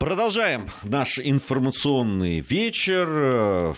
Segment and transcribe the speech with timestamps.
[0.00, 3.76] Продолжаем наш информационный вечер.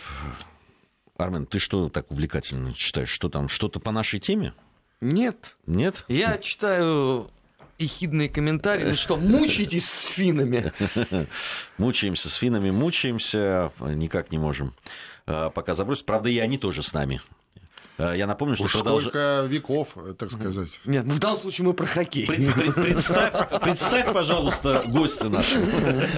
[1.17, 3.08] Армен, ты что так увлекательно читаешь?
[3.08, 4.54] Что там, что-то по нашей теме?
[5.00, 5.56] Нет.
[5.66, 6.04] Нет?
[6.06, 7.29] Я читаю
[7.77, 10.72] ехидные комментарии, ну что, мучаетесь с финами?
[11.77, 14.75] Мучаемся с финами, мучаемся, никак не можем
[15.27, 16.07] а, пока забросить.
[16.07, 17.20] Правда, и они тоже с нами.
[17.98, 19.02] А, я напомню, что Уж продолж...
[19.02, 20.80] сколько веков, так сказать.
[20.84, 22.26] Нет, ну в данном случае мы про хоккей.
[22.26, 25.64] Пред- Представь, представь, пожалуйста, гостя нашего.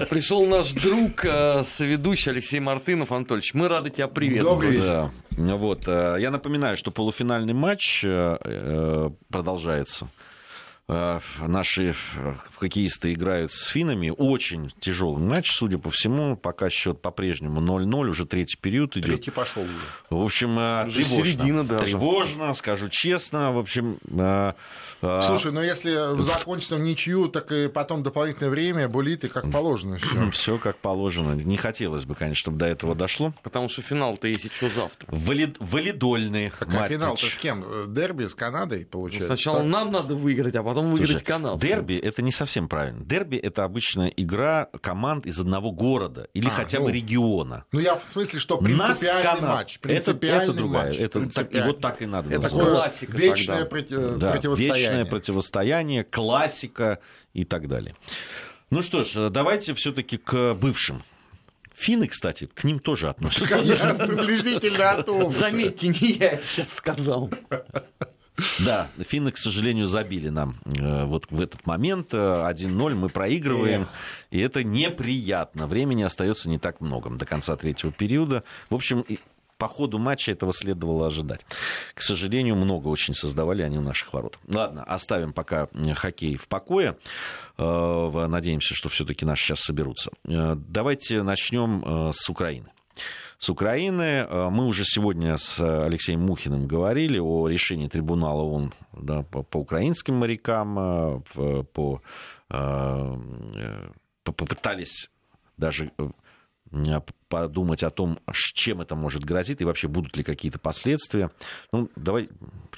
[0.09, 3.11] Пришел наш друг, э, соведущий Алексей Мартынов.
[3.11, 4.83] Анатольевич, мы рады тебя приветствовать.
[4.83, 5.11] Да.
[5.31, 5.83] Вот.
[5.87, 10.07] э, Я напоминаю, что полуфинальный матч э, э, продолжается.
[10.87, 14.13] Э, Наши э, хоккеисты играют с финами.
[14.15, 16.37] Очень тяжелый матч, судя по всему.
[16.37, 18.09] Пока счет по-прежнему 0-0.
[18.09, 19.05] Уже третий период идет.
[19.05, 19.71] Третий пошел уже.
[20.11, 21.23] В общем, э, Уже тревожно.
[21.25, 21.83] середина даже.
[21.85, 23.51] Тревожно, скажу честно.
[23.51, 23.97] В общем,
[25.01, 29.97] Слушай, ну если закончится в ничью, так и потом дополнительное время, булиты, как положено.
[29.97, 30.29] Все.
[30.31, 31.33] все как положено.
[31.33, 33.33] Не хотелось бы, конечно, чтобы до этого дошло.
[33.43, 35.07] Потому что финал-то есть еще завтра.
[35.11, 36.89] Вали- Валидольный А матч.
[36.91, 37.65] финал-то с кем?
[37.93, 39.27] Дерби с Канадой, получается?
[39.27, 39.67] Сначала Так?
[39.67, 41.59] нам надо выиграть, а потом выиграть Слушай, канадцам.
[41.59, 43.03] Дерби это не совсем правильно.
[43.05, 47.65] Дерби это обычно игра команд из одного города или А, хотя ну, бы региона.
[47.71, 49.45] Ну, я в смысле, что принципиальный Канада.
[49.47, 49.73] матч.
[49.75, 50.87] Это, Принципиальный это другая.
[50.87, 50.97] матч.
[50.97, 51.67] Это так- и принципиальный.
[51.71, 52.67] вот так и надо Это называть.
[52.67, 54.15] Классика Вечное тогда.
[54.17, 54.83] Да, противостояние.
[54.87, 56.99] вечное противостояние, классика
[57.33, 57.95] и так далее.
[58.69, 61.03] Ну что ж, давайте все-таки к бывшим.
[61.77, 63.57] Финны, кстати, к ним тоже относятся.
[63.59, 65.29] Конечно, приблизительно о том.
[65.29, 67.29] Заметьте, не я это сейчас сказал.
[68.59, 72.09] Да, финны, к сожалению, забили нам э, вот в этот момент.
[72.13, 73.87] э, 1-0 мы проигрываем.
[74.29, 75.67] И это неприятно.
[75.67, 78.43] Времени остается не так много до конца третьего периода.
[78.69, 79.05] В общем,
[79.57, 81.45] по ходу матча этого следовало ожидать.
[81.93, 84.37] К сожалению, много очень создавали они у наших ворот.
[84.49, 86.97] Ладно, оставим пока э, хоккей в покое.
[87.57, 90.11] Э, Надеемся, что все-таки наши сейчас соберутся.
[90.27, 92.67] Э, Давайте начнем э, с Украины.
[93.39, 99.23] С Украины э, мы уже сегодня с Алексеем Мухиным говорили о решении трибунала ООН да,
[99.23, 100.79] по, по украинским морякам,
[101.35, 102.01] э, по,
[102.49, 103.15] э,
[104.23, 105.09] по- попытались
[105.57, 105.91] даже
[107.29, 111.31] подумать о том, чем это может грозить и вообще будут ли какие-то последствия.
[111.71, 112.29] Ну, давай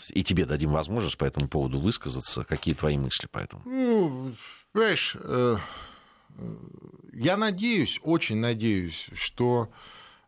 [0.10, 2.44] и тебе дадим возможность по этому поводу высказаться.
[2.44, 3.62] Какие твои мысли по этому?
[3.66, 4.34] Ну,
[4.74, 5.16] понимаешь,
[7.14, 9.70] я надеюсь, очень надеюсь, что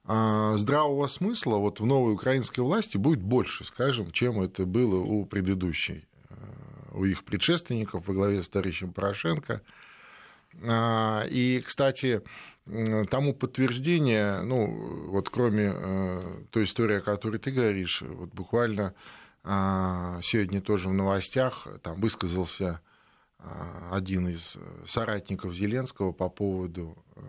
[0.10, 6.08] здравого смысла вот в новой украинской власти будет больше, скажем, чем это было у предыдущей,
[6.30, 6.36] э,
[6.94, 9.62] у их предшественников во главе с товарищем Порошенко.
[10.64, 12.24] А, И, кстати,
[13.10, 18.94] тому подтверждение, ну, вот кроме э, той истории, о которой ты говоришь, вот буквально
[19.44, 22.82] а, сегодня тоже в новостях там высказался
[23.40, 27.22] а, один из соратников Зеленского по поводу э,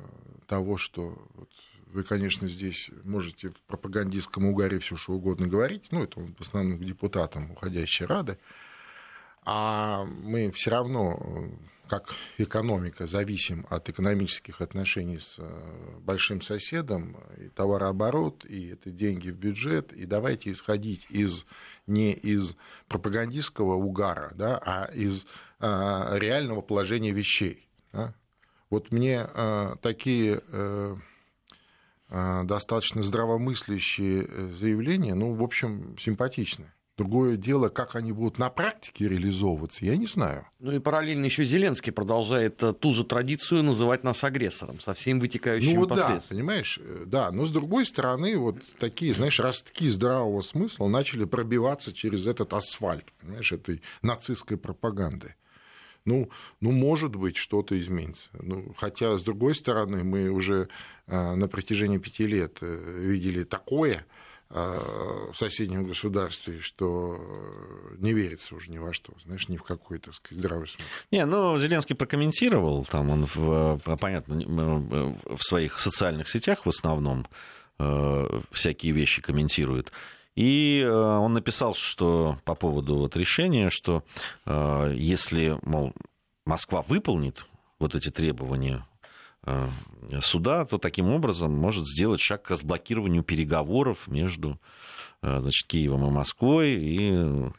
[0.46, 1.50] того, что вот
[1.92, 6.78] вы, конечно, здесь можете в пропагандистском угаре все что угодно говорить, ну, это в основном
[6.78, 8.38] к депутатам уходящей Рады,
[9.44, 17.16] а мы все равно, э, как экономика, зависим от экономических отношений с э, большим соседом,
[17.38, 21.46] и товарооборот, и это деньги в бюджет, и давайте исходить из,
[21.86, 22.56] не из
[22.88, 25.26] пропагандистского угара, да, а из
[25.58, 27.66] э, реального положения вещей.
[27.92, 28.14] да.
[28.68, 30.42] Вот мне э, такие
[32.10, 36.72] достаточно здравомыслящие э, заявления, ну, в общем, симпатичны.
[36.98, 40.46] Другое дело, как они будут на практике реализовываться, я не знаю.
[40.58, 45.20] Ну и параллельно еще Зеленский продолжает э, ту же традицию называть нас агрессором со всеми
[45.20, 46.42] вытекающими Ну вот да, последствиями.
[46.42, 51.92] понимаешь, э, да, но с другой стороны, вот такие, знаешь, ростки здравого смысла начали пробиваться
[51.94, 55.36] через этот асфальт, понимаешь, этой нацистской пропаганды.
[56.04, 56.30] Ну,
[56.60, 58.30] ну, может быть, что-то изменится.
[58.32, 60.68] Ну, хотя, с другой стороны, мы уже
[61.06, 64.06] э, на протяжении пяти лет э, видели такое
[64.50, 64.78] э,
[65.32, 67.18] в соседнем государстве, что
[67.98, 70.88] не верится уже ни во что, знаешь, ни в какой, так сказать, здравый смысл.
[71.10, 74.36] Не, ну, Зеленский прокомментировал, там он, в, понятно,
[75.26, 77.26] в своих социальных сетях в основном
[78.52, 79.90] всякие вещи комментирует.
[80.40, 84.04] И э, он написал, что по поводу вот решения, что
[84.46, 85.92] э, если, мол,
[86.46, 87.44] Москва выполнит
[87.78, 88.86] вот эти требования
[89.44, 89.68] э,
[90.20, 94.58] суда, то таким образом может сделать шаг к разблокированию переговоров между
[95.20, 96.70] значит, Киевом и Москвой.
[96.70, 97.10] И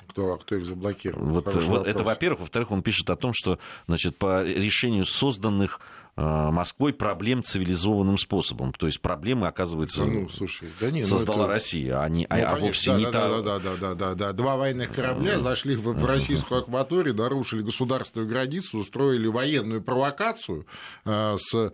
[0.08, 1.24] Кто, а кто их заблокировал?
[1.24, 2.40] вот, Хороший вот это, во-первых.
[2.40, 5.80] Во-вторых, он пишет о том, что значит, по решению созданных
[6.16, 8.74] Москвой проблем цивилизованным способом.
[8.74, 11.54] То есть проблемы, оказывается, ну, слушай, да не, создала ну, это...
[11.54, 13.30] Россия, а, не, ну, а вовсе да, не да, та...
[13.30, 14.34] Да, да, да, да, да, да.
[14.34, 20.68] Два военных корабля зашли в, в российскую акваторию, нарушили государственную границу, устроили военную провокацию
[21.06, 21.72] э, с э,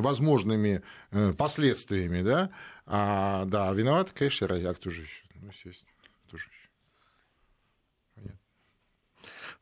[0.00, 2.50] возможными э, последствиями, да.
[2.86, 5.22] А, да, виноват, конечно, а кто же еще?
[5.34, 5.90] Ну, естественно,
[6.26, 6.68] кто же еще?
[8.14, 8.38] Понятно.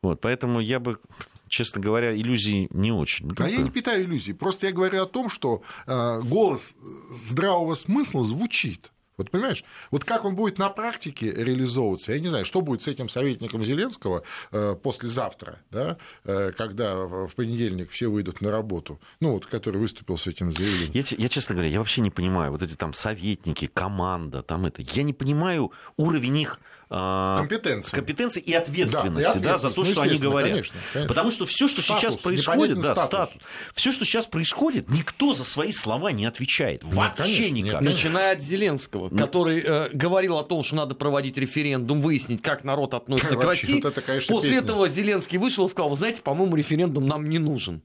[0.01, 0.97] Вот, поэтому я бы
[1.47, 3.31] честно говоря, иллюзий не очень.
[3.37, 4.33] А я не питаю иллюзий.
[4.33, 6.75] Просто я говорю о том, что э, голос
[7.09, 8.91] здравого смысла звучит.
[9.17, 12.87] Вот понимаешь, вот как он будет на практике реализовываться, я не знаю, что будет с
[12.87, 19.31] этим советником Зеленского э, послезавтра, да, э, когда в понедельник все выйдут на работу, ну
[19.31, 20.91] вот, который выступил с этим заявлением.
[20.93, 24.83] Я, я, честно говоря, я вообще не понимаю, вот эти там советники, команда, там это,
[24.83, 26.59] я не понимаю уровень их
[26.89, 27.95] компетенции.
[27.95, 29.63] компетенции и ответственности, да, и ответственности.
[29.63, 30.51] Да, за то, ну, что они говорят.
[30.51, 31.07] Конечно, конечно.
[31.07, 33.35] Потому что все, что статус, сейчас происходит, да, статус.
[33.73, 36.83] все, что сейчас происходит, никто за свои слова не отвечает.
[36.83, 37.81] Нет, Вообще конечно, никак.
[37.81, 39.19] Нет, Начиная от Зеленского, нет.
[39.19, 43.81] который э, говорил о том, что надо проводить референдум, выяснить, как народ относится к России.
[43.81, 44.63] Вот это, конечно, После песня.
[44.63, 47.81] этого Зеленский вышел и сказал: вы знаете, по-моему, референдум нам не нужен.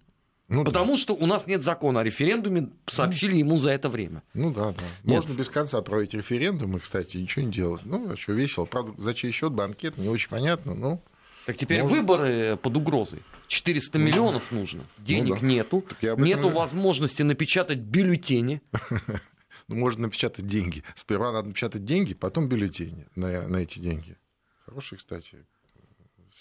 [0.52, 0.99] Ну, Потому да.
[0.99, 4.22] что у нас нет закона о референдуме, сообщили ему за это время.
[4.34, 4.84] Ну да, да.
[5.02, 5.16] Нет.
[5.16, 7.81] Можно без конца проводить референдумы, кстати, ничего не делать.
[7.87, 8.66] Ну, а что весело.
[8.66, 11.00] Правда, за чей счет банкет, не очень понятно, но.
[11.46, 11.96] Так теперь можно...
[11.96, 13.22] выборы под угрозой.
[13.49, 14.84] 400 ну, миллионов нужно.
[14.99, 15.46] Денег ну, да.
[15.46, 15.84] нету.
[16.02, 16.52] Нету и...
[16.52, 18.60] возможности напечатать бюллетени.
[19.69, 20.82] Ну, можно напечатать деньги.
[20.96, 24.19] Сперва надо напечатать деньги, потом бюллетени на, на эти деньги.
[24.66, 25.46] Хороший, кстати,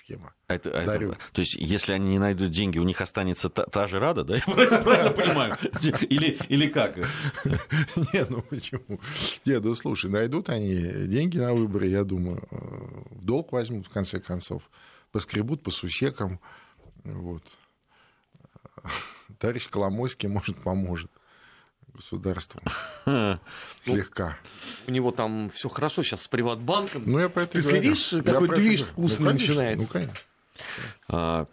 [0.03, 0.33] схема.
[0.47, 1.11] А это, а Дарю.
[1.11, 4.23] Это, то есть, если они не найдут деньги, у них останется та, та же рада,
[4.23, 4.35] да?
[4.37, 5.57] Я правильно понимаю?
[6.09, 6.97] Или, или как?
[8.13, 8.99] Нет, ну почему?
[9.45, 10.75] Нет, ну слушай, найдут они
[11.07, 12.55] деньги на выборы, я думаю, э,
[13.11, 14.63] в долг возьмут, в конце концов,
[15.11, 16.39] поскребут по сусекам.
[17.03, 17.43] Вот.
[19.39, 21.11] Товарищ Коломойский, может, поможет
[21.93, 22.61] государству.
[23.83, 24.37] Слегка.
[24.87, 27.03] У него там все хорошо сейчас с Приватбанком.
[27.05, 29.87] Ну, я по Ты следишь, какой движ вкусный ну, начинается?
[29.87, 30.15] Ну, конечно.
[31.07, 31.45] А,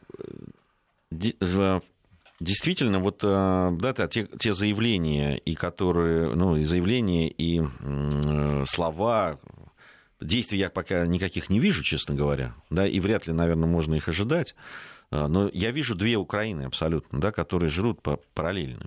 [2.41, 7.63] действительно, вот а, да, те, те заявления, и которые, ну, и заявления, и
[8.67, 9.39] слова,
[10.21, 14.09] действий я пока никаких не вижу, честно говоря, да, и вряд ли, наверное, можно их
[14.09, 14.55] ожидать.
[15.11, 18.01] А, но я вижу две Украины абсолютно, да, которые жрут
[18.35, 18.87] параллельно.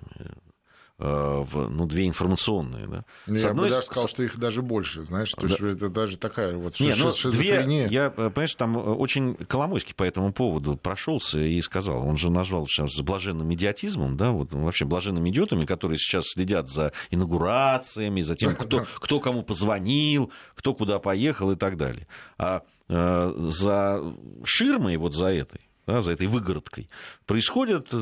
[1.04, 2.86] Э, в, ну, две информационные.
[2.86, 3.04] Да.
[3.26, 3.64] Ну, я одной...
[3.64, 5.48] бы даже сказал, что их даже больше, знаешь, то да.
[5.48, 10.32] есть это даже такая вот Не, ну, две, я, понимаешь, там очень Коломойский по этому
[10.32, 15.64] поводу прошелся и сказал, он же назвал сейчас блаженным идиотизмом, да, вот вообще блаженными идиотами,
[15.64, 21.56] которые сейчас следят за инаугурациями, за тем, кто, кто кому позвонил, кто куда поехал и
[21.56, 22.06] так далее.
[22.38, 24.00] А э, за
[24.44, 26.88] ширмой, вот за этой, да, за этой выгородкой
[27.26, 27.92] происходят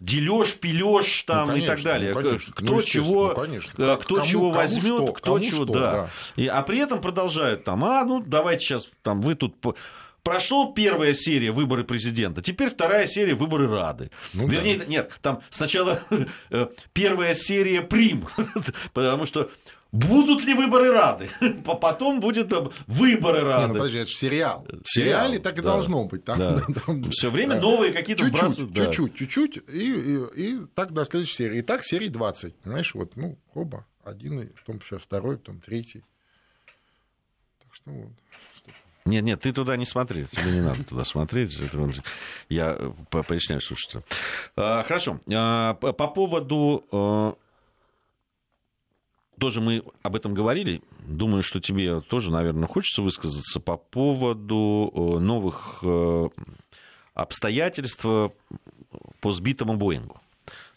[0.00, 2.14] дележ, пилеж там ну, конечно, и так далее.
[2.14, 3.82] Ну, конечно, кто ну, чего, ну, конечно.
[3.82, 5.92] Э, кто кому, чего возьмет, кто чего, что, да.
[5.92, 6.10] да.
[6.36, 9.56] И, а при этом продолжают там, а ну давайте сейчас там вы тут
[10.28, 14.10] Прошел первая серия выборы президента, теперь вторая серия выборы Рады.
[14.34, 14.84] Ну, Вернее, да.
[14.84, 16.02] нет, там сначала
[16.50, 18.28] э, первая серия Прим,
[18.92, 19.50] потому что
[19.90, 21.30] Будут ли выборы Рады?
[21.64, 22.52] Потом будет
[22.86, 23.62] выборы Рады.
[23.62, 24.66] Не, ну, подожди, это же сериал.
[24.66, 24.82] сериал.
[24.84, 25.72] В сериале так и да.
[25.72, 26.24] должно быть.
[26.28, 26.60] Там, да.
[26.86, 27.60] там, Все время да.
[27.62, 28.86] новые какие-то чуть-чуть, да.
[28.86, 31.58] чуть-чуть, чуть-чуть, и, и, и так до следующей серии.
[31.58, 32.56] И так серии 20.
[32.56, 33.86] Понимаешь, вот, ну, оба.
[34.04, 36.04] Один, и потом сейчас второй, потом третий.
[37.62, 38.12] Так что вот.
[39.06, 41.58] Нет, нет, ты туда не смотри, тебе не надо туда смотреть.
[42.50, 44.02] Я э, поясняю слушайте.
[44.54, 45.18] А, хорошо.
[45.32, 47.32] А, по поводу э,
[49.38, 50.82] тоже мы об этом говорили.
[51.06, 56.28] Думаю, что тебе тоже, наверное, хочется высказаться по поводу э, новых э,
[57.14, 60.20] обстоятельств по сбитому Боингу.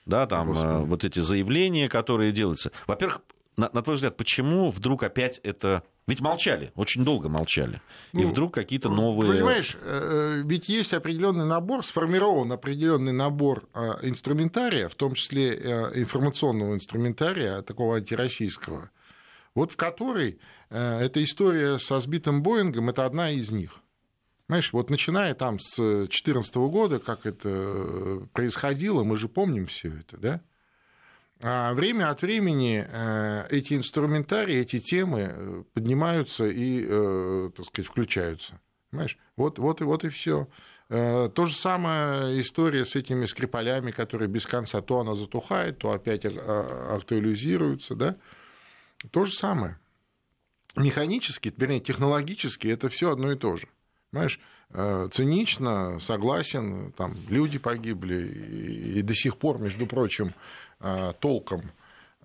[0.05, 0.67] Да, там Господи.
[0.67, 2.71] Э, вот эти заявления, которые делаются.
[2.87, 3.21] Во-первых,
[3.57, 7.81] на, на твой взгляд, почему вдруг опять это ведь молчали, очень долго молчали.
[8.11, 9.33] Ну, и вдруг какие-то новые...
[9.33, 15.53] Понимаешь, э, э, ведь есть определенный набор, сформирован определенный набор э, инструментария, в том числе
[15.95, 18.89] информационного инструментария, такого антироссийского,
[19.53, 20.39] вот в которой
[20.69, 23.77] эта история со сбитым Боингом, это одна из них.
[24.47, 30.17] Понимаешь, вот начиная там с 2014 года, как это происходило, мы же помним все это,
[30.17, 30.41] да?
[31.43, 37.89] А время от времени э, эти инструментарии, эти темы э, поднимаются и, э, так сказать,
[37.89, 38.59] включаются.
[38.91, 39.17] Понимаешь?
[39.37, 40.47] Вот, вот, и, вот и все.
[40.89, 46.25] То же самое история с этими скрипалями, которые без конца то она затухает, то опять
[46.25, 48.17] актуализируется, да?
[49.11, 49.79] То же самое.
[50.75, 53.69] Механически, вернее, технологически это все одно и то же.
[54.11, 54.41] Понимаешь,
[55.13, 58.27] цинично, согласен, там люди погибли,
[58.97, 60.33] и до сих пор, между прочим,
[61.19, 61.71] толком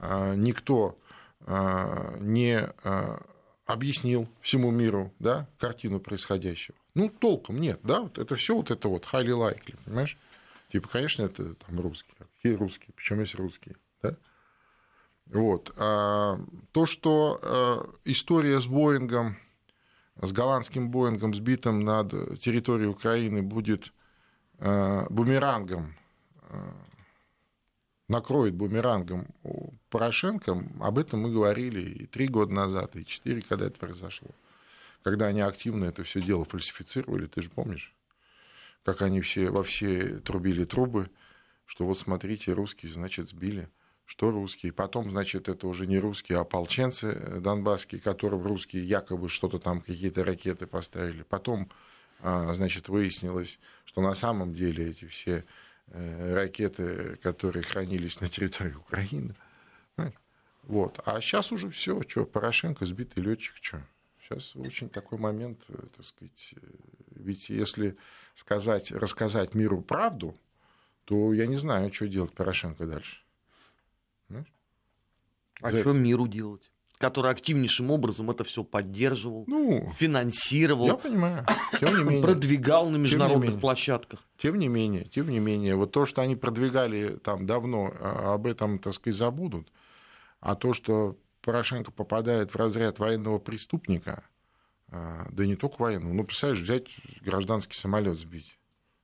[0.00, 0.98] никто
[1.46, 2.72] не
[3.66, 6.76] объяснил всему миру да, картину происходящего.
[6.94, 10.16] Ну, толком нет, да, вот это все вот это вот highly likely, понимаешь?
[10.72, 12.16] Типа, конечно, это там русские.
[12.36, 12.92] Какие русские?
[12.96, 14.16] Причем есть русские, да?
[15.26, 15.72] Вот.
[15.76, 16.38] А
[16.72, 19.36] то, что а, история с Боингом,
[20.20, 22.10] с голландским Боингом, сбитым над
[22.40, 23.92] территорией Украины, будет
[24.58, 25.96] а, бумерангом
[26.48, 26.72] а,
[28.08, 29.26] накроет бумерангом
[29.90, 34.28] Порошенко, об этом мы говорили и три года назад, и четыре, когда это произошло.
[35.02, 37.94] Когда они активно это все дело фальсифицировали, ты же помнишь,
[38.84, 41.10] как они все во все трубили трубы,
[41.64, 43.68] что вот смотрите, русские, значит, сбили.
[44.04, 44.72] Что русские?
[44.72, 50.22] Потом, значит, это уже не русские, а ополченцы донбасские, которым русские якобы что-то там, какие-то
[50.22, 51.24] ракеты поставили.
[51.24, 51.68] Потом,
[52.20, 55.42] а, значит, выяснилось, что на самом деле эти все Э,
[55.88, 59.34] ракеты, которые хранились на территории Украины.
[60.62, 61.00] Вот.
[61.04, 63.86] А сейчас уже все, что, Порошенко сбитый летчик, что.
[64.20, 66.66] Сейчас очень такой момент, э, так сказать, э,
[67.10, 67.96] ведь если
[68.34, 70.36] сказать, рассказать миру правду,
[71.04, 73.22] то я не знаю, что делать Порошенко дальше.
[75.62, 75.78] А За...
[75.78, 76.72] что миру делать?
[76.98, 81.46] Который активнейшим образом это все поддерживал, ну, финансировал, я понимаю.
[81.78, 84.20] Тем не менее, продвигал на международных тем площадках.
[84.38, 88.46] Тем не менее, тем не менее, вот то, что они продвигали там давно, а, об
[88.46, 89.68] этом, так сказать, забудут,
[90.40, 94.24] а то, что Порошенко попадает в разряд военного преступника,
[94.88, 96.86] а, да не только военного, ну, представляешь, взять
[97.20, 98.58] гражданский самолет сбить.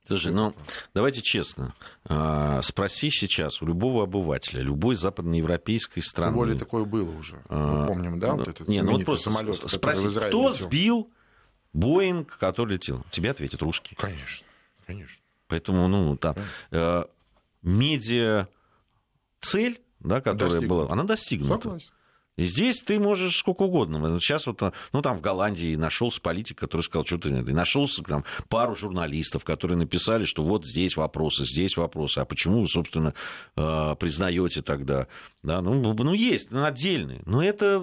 [0.07, 0.55] Слушай, ну
[0.95, 1.75] давайте честно.
[2.05, 6.33] А, спроси сейчас у любого обывателя, любой западноевропейской страны.
[6.33, 7.43] Тем более такое было уже.
[7.49, 10.53] Мы помним, да, вот этот не, ну вот просто самолет, спроси, кто летел.
[10.53, 11.11] сбил
[11.73, 13.05] Боинг, который летел?
[13.11, 13.97] Тебе ответят русские.
[13.97, 14.47] Конечно,
[14.87, 15.23] конечно.
[15.49, 16.35] Поэтому, ну, там,
[16.71, 17.05] э,
[17.63, 18.49] медиа
[19.41, 20.69] цель, да, которая Достигнут.
[20.69, 21.63] была, она достигнута.
[21.63, 21.91] Согласен.
[22.39, 24.19] Здесь ты можешь сколько угодно.
[24.19, 24.63] Сейчас вот,
[24.93, 29.45] ну, там в Голландии нашелся политик, который сказал, что ты И нашелся там пару журналистов,
[29.45, 32.21] которые написали, что вот здесь вопросы, здесь вопросы.
[32.21, 33.13] А почему вы, собственно,
[33.57, 35.09] э, признаете тогда?
[35.43, 37.21] Да, ну, ну, есть, ну, отдельные.
[37.27, 37.77] Но это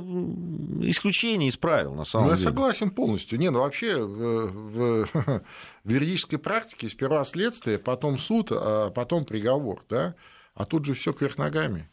[0.81, 2.43] исключение из правил, на самом ну, деле.
[2.43, 3.37] Я согласен полностью.
[3.37, 5.09] Не, ну, вообще в, в,
[5.83, 10.15] в юридической практике сперва следствие, потом суд, а потом приговор, да?
[10.55, 11.87] А тут же все кверх ногами.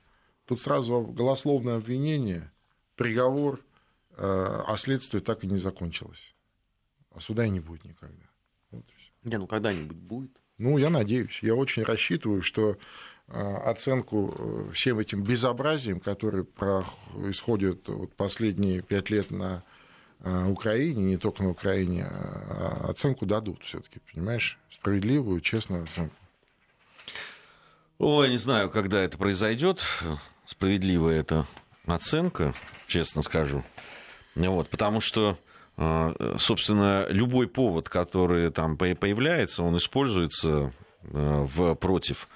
[0.47, 2.53] Тут сразу голословное обвинение,
[2.95, 3.61] приговор,
[4.17, 6.35] э, а следствие так и не закончилось.
[7.11, 8.25] А суда и не будет никогда.
[8.71, 8.85] Вот
[9.25, 10.31] не, ну когда-нибудь будет.
[10.59, 11.41] Ну, я надеюсь.
[11.43, 12.79] Я очень рассчитываю, что
[13.26, 19.65] э, оценку э, всем этим безобразиям, которые происходят вот последние пять лет на
[20.49, 24.59] Украине, не только на Украине, а оценку дадут все-таки, понимаешь?
[24.71, 26.17] Справедливую, честную оценку.
[27.99, 29.83] Ой, не знаю, когда это произойдет
[30.47, 31.47] справедливая эта
[31.87, 32.55] оценка,
[32.87, 33.62] честно скажу.
[34.35, 35.38] Вот, потому что,
[35.76, 40.73] э, собственно, любой повод, который там появляется, он используется
[41.03, 42.29] э, в, против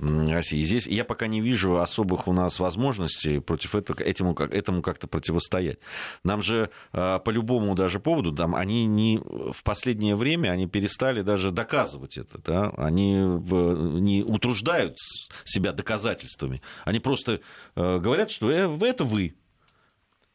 [0.00, 0.62] России.
[0.62, 5.78] Здесь я пока не вижу особых у нас возможностей против этого, этому, этому как-то противостоять.
[6.24, 11.22] Нам же а, по любому даже поводу, там, они не, в последнее время они перестали
[11.22, 12.38] даже доказывать это.
[12.38, 12.72] Да?
[12.76, 14.96] Они не утруждают
[15.44, 16.62] себя доказательствами.
[16.84, 17.40] Они просто
[17.76, 19.34] э, говорят, что э, это вы.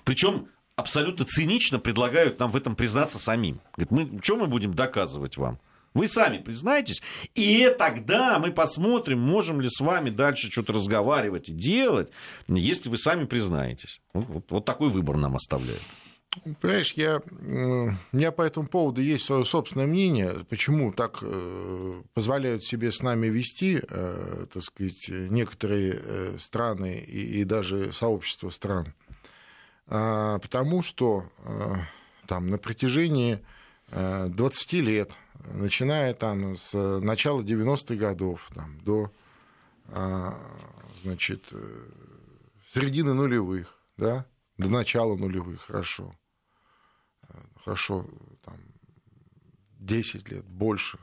[0.04, 3.62] Причем абсолютно цинично предлагают нам в этом признаться самим.
[3.78, 5.60] Говорят, мы, что мы будем доказывать вам?
[5.96, 7.02] Вы сами признаетесь,
[7.36, 12.12] и тогда мы посмотрим, можем ли с вами дальше что-то разговаривать и делать,
[12.50, 14.02] если вы сами признаетесь.
[14.14, 15.82] Вот, вот, вот такой выбор нам оставляют.
[16.60, 22.66] Понимаешь, я, у меня по этому поводу есть свое собственное мнение, почему так э, позволяют
[22.66, 28.94] себе с нами вести, э, так сказать, некоторые э, страны и, и даже сообщество стран.
[29.88, 31.30] А, потому что
[32.28, 33.40] там на протяжении
[33.92, 35.12] 20 лет
[35.54, 39.12] начиная там с начала 90-х годов там, до
[39.88, 40.38] а,
[41.04, 41.90] значит, э,
[42.72, 44.26] середины нулевых, да,
[44.58, 46.16] до начала нулевых, хорошо.
[47.64, 48.06] Хорошо,
[48.44, 48.60] там,
[49.80, 51.00] 10 лет, больше.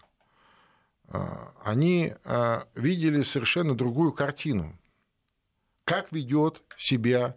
[1.08, 4.78] А, они а, видели совершенно другую картину.
[5.84, 7.36] Как ведет себя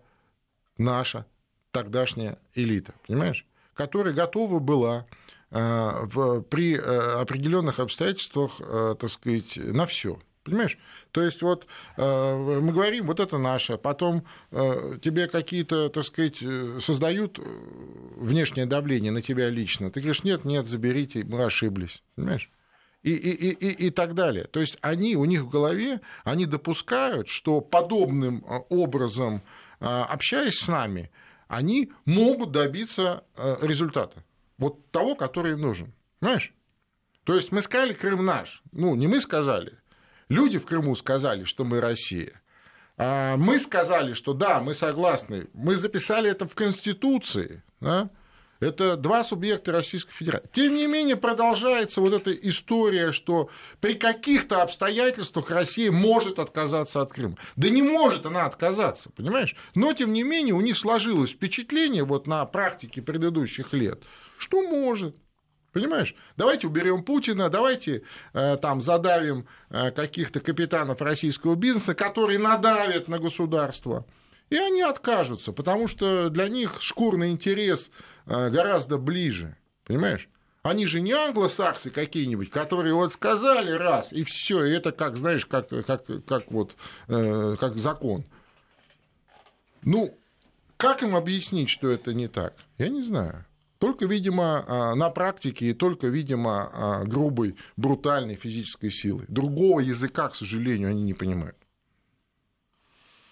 [0.77, 1.25] наша
[1.71, 3.45] тогдашняя элита, понимаешь?
[3.73, 5.24] Которая готова была Э,
[5.55, 10.19] при э, определенных обстоятельствах, э, так сказать, на все.
[10.45, 10.77] Понимаешь?
[11.11, 11.65] То есть вот
[11.97, 18.67] э, мы говорим, вот это наше, потом э, тебе какие-то, так сказать, э, создают внешнее
[18.67, 19.89] давление на тебя лично.
[19.89, 22.03] Ты говоришь, нет, нет, заберите, мы ошиблись.
[22.15, 22.51] Понимаешь?
[23.01, 24.43] И, и, и, и так далее.
[24.45, 29.41] То есть они, у них в голове, они допускают, что подобным образом,
[29.79, 31.11] общаясь с нами,
[31.47, 33.23] они могут добиться
[33.61, 34.23] результата.
[34.57, 35.93] Вот того, который нужен.
[36.19, 36.53] Понимаешь?
[37.23, 38.61] То есть мы сказали, Крым наш.
[38.71, 39.79] Ну, не мы сказали,
[40.29, 42.41] Люди в Крыму сказали, что мы Россия.
[42.97, 45.47] А мы сказали, что да, мы согласны.
[45.53, 47.61] Мы записали это в Конституции.
[47.81, 48.09] Да?
[48.61, 50.49] Это два субъекта Российской Федерации.
[50.53, 53.49] Тем не менее, продолжается вот эта история, что
[53.81, 57.37] при каких-то обстоятельствах Россия может отказаться от Крыма.
[57.57, 59.55] Да не может она отказаться, понимаешь?
[59.75, 64.03] Но, тем не менее, у них сложилось впечатление вот на практике предыдущих лет,
[64.37, 65.15] что может.
[65.75, 66.15] Понимаешь?
[66.37, 73.19] Давайте уберем Путина, давайте э, там задавим э, каких-то капитанов российского бизнеса, которые надавят на
[73.19, 74.05] государство.
[74.49, 77.91] И они откажутся, потому что для них шкурный интерес
[78.25, 79.57] э, гораздо ближе.
[79.83, 80.29] Понимаешь?
[80.63, 85.45] Они же не англосаксы какие-нибудь, которые вот сказали раз, и все, и это как, знаешь,
[85.45, 86.73] как, как, как, вот,
[87.05, 88.23] как закон.
[89.83, 90.17] Ну,
[90.77, 92.55] как им объяснить, что это не так?
[92.77, 93.45] Я не знаю.
[93.77, 99.25] Только, видимо, а, на практике и только, видимо, а, грубой, брутальной физической силы.
[99.27, 101.57] Другого языка, к сожалению, они не понимают.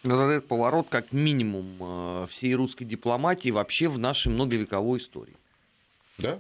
[0.04, 5.38] Ну, этот поворот как минимум а, всей русской дипломатии вообще в нашей многовековой истории.
[6.18, 6.40] Да,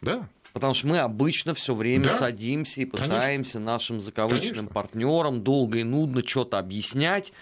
[0.00, 0.28] да.
[0.52, 2.18] Потому что мы обычно все время да?
[2.18, 3.60] садимся и пытаемся Конечно.
[3.60, 7.32] нашим закавычным партнерам долго и нудно что-то объяснять.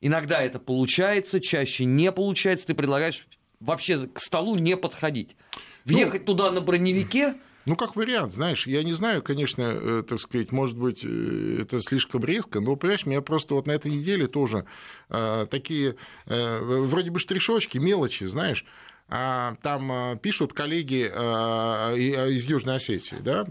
[0.00, 2.66] Иногда это получается, чаще не получается.
[2.66, 3.26] Ты предлагаешь
[3.60, 5.36] вообще к столу не подходить.
[5.84, 7.34] Въехать ну, туда на броневике
[7.66, 11.80] ну, как вариант, знаешь, я не знаю, конечно, э, так сказать, может быть, э, это
[11.80, 14.66] слишком резко, но, понимаешь, меня просто вот на этой неделе тоже
[15.08, 15.96] э, такие
[16.26, 18.66] э, вроде бы штришочки, мелочи, знаешь,
[19.08, 23.46] а, там э, пишут коллеги из Южной Осетии, да,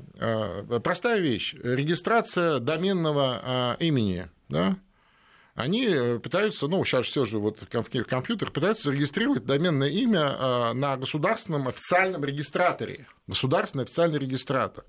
[0.79, 4.77] простая вещь, регистрация доменного имени, да,
[5.55, 10.97] они э, пытаются, ну, сейчас все же вот компьютер пытаются зарегистрировать доменное имя э, на
[10.97, 13.07] государственном официальном регистраторе.
[13.27, 14.85] Государственный официальный регистратор.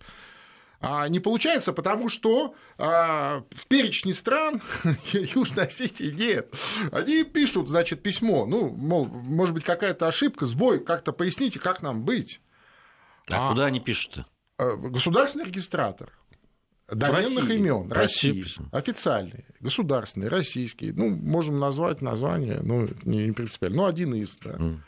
[0.81, 4.61] А не получается, потому что а, в перечне стран
[5.13, 6.55] Южной Осетии нет.
[6.93, 8.45] Они пишут, значит, письмо.
[8.45, 12.43] Ну, мол, может быть, какая-то ошибка, сбой, как-то поясните, как нам быть.
[13.31, 14.27] А, а куда они пишут-то?
[14.59, 16.13] Э, государственный регистратор
[16.89, 20.93] доменных имен России, России официальные, государственные, российские.
[20.93, 24.51] Ну, можем назвать название, ну, не, не принципиально, но один из, да.
[24.51, 24.79] Mm.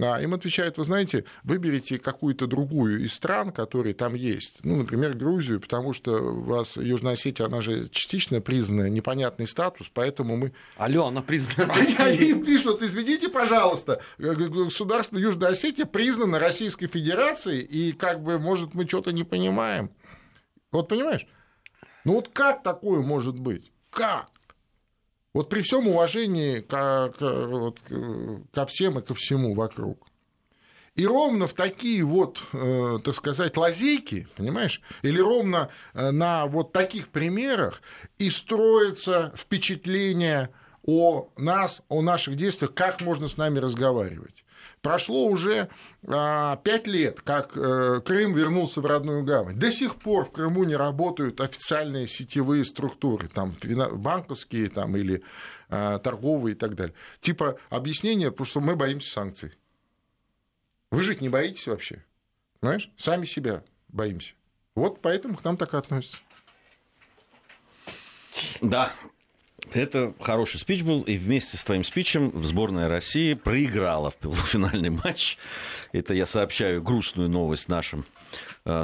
[0.00, 4.58] А, им отвечают, вы знаете, выберите какую-то другую из стран, которые там есть.
[4.62, 9.90] Ну, например, Грузию, потому что у вас Южная Осетия, она же частично признана непонятный статус,
[9.92, 10.52] поэтому мы...
[10.76, 11.74] Алло, она признана.
[11.98, 18.88] Они пишут, извините, пожалуйста, государство Южная Осетия признано Российской Федерацией, и как бы, может, мы
[18.88, 19.90] что-то не понимаем.
[20.72, 21.26] Вот понимаешь?
[22.04, 23.70] Ну вот как такое может быть?
[23.90, 24.28] Как?
[25.34, 27.80] Вот при всем уважении ко, ко, вот,
[28.52, 30.06] ко всем и ко всему вокруг.
[30.94, 36.72] И ровно в такие вот, э, так сказать, лазейки, понимаешь, или ровно э, на вот
[36.72, 37.80] таких примерах
[38.18, 40.50] и строится впечатление
[40.84, 44.44] о нас, о наших действиях, как можно с нами разговаривать.
[44.80, 45.68] Прошло уже
[46.06, 49.56] а, пять лет, как э, Крым вернулся в родную гавань.
[49.56, 53.54] До сих пор в Крыму не работают официальные сетевые структуры, там,
[53.92, 55.22] банковские там, или
[55.68, 56.94] а, торговые и так далее.
[57.20, 59.52] Типа объяснение, потому что мы боимся санкций.
[60.90, 62.04] Вы жить не боитесь вообще?
[62.60, 62.90] Понимаешь?
[62.96, 64.34] Сами себя боимся.
[64.74, 66.18] Вот поэтому к нам так относятся.
[68.60, 68.92] Да,
[69.72, 75.38] это хороший спич был, и вместе с твоим спичем сборная России проиграла в полуфинальный матч.
[75.92, 78.04] Это я сообщаю грустную новость нашим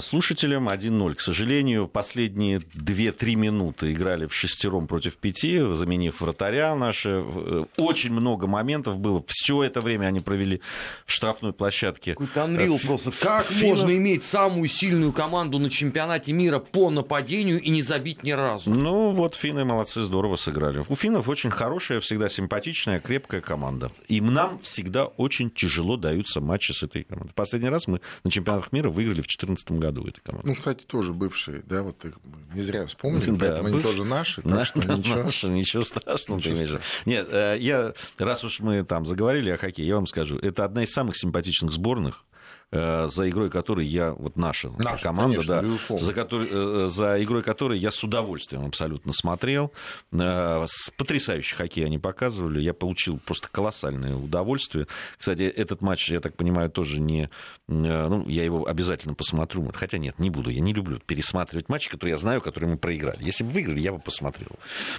[0.01, 1.15] слушателям 1-0.
[1.15, 7.23] К сожалению, последние 2-3 минуты играли в шестером против пяти, заменив вратаря наши.
[7.25, 9.23] Э, очень много моментов было.
[9.27, 10.61] Все это время они провели
[11.07, 12.13] в штрафной площадке.
[12.13, 13.11] Какой-то Анрил э, просто.
[13.13, 13.79] Как Финов...
[13.79, 18.71] можно иметь самую сильную команду на чемпионате мира по нападению и не забить ни разу?
[18.71, 20.85] Ну, вот финны молодцы, здорово сыграли.
[20.89, 23.91] У финнов очень хорошая, всегда симпатичная, крепкая команда.
[24.09, 27.33] И нам всегда очень тяжело даются матчи с этой командой.
[27.35, 30.49] Последний раз мы на чемпионатах мира выиграли в 2014 году этой команды.
[30.49, 32.05] Ну, кстати, тоже бывшие, да, вот
[32.53, 33.75] не зря вспомнили, да, поэтому быв...
[33.75, 34.47] они тоже наши.
[34.47, 35.23] Наш, да, ничего...
[35.23, 36.39] наши, ничего страшного.
[36.39, 36.83] Ничего страшного.
[37.07, 40.83] Нет, э, я, раз уж мы там заговорили о хоккее, я вам скажу, это одна
[40.83, 42.25] из самых симпатичных сборных
[42.71, 47.43] за игрой которой я, вот наша, наша команда, конечно, да, за, который, э, за игрой
[47.43, 49.73] которой я с удовольствием абсолютно смотрел.
[50.13, 50.67] Э,
[50.99, 52.61] потрясающий хоккей они показывали.
[52.61, 54.87] Я получил просто колоссальное удовольствие.
[55.17, 57.31] Кстати, этот матч, я так понимаю, тоже не...
[57.69, 59.71] Ну, я его обязательно посмотрю.
[59.75, 60.51] Хотя нет, не буду.
[60.51, 63.25] Я не люблю пересматривать матчи, которые я знаю, которые мы проиграли.
[63.25, 64.51] Если бы выиграли, я бы посмотрел.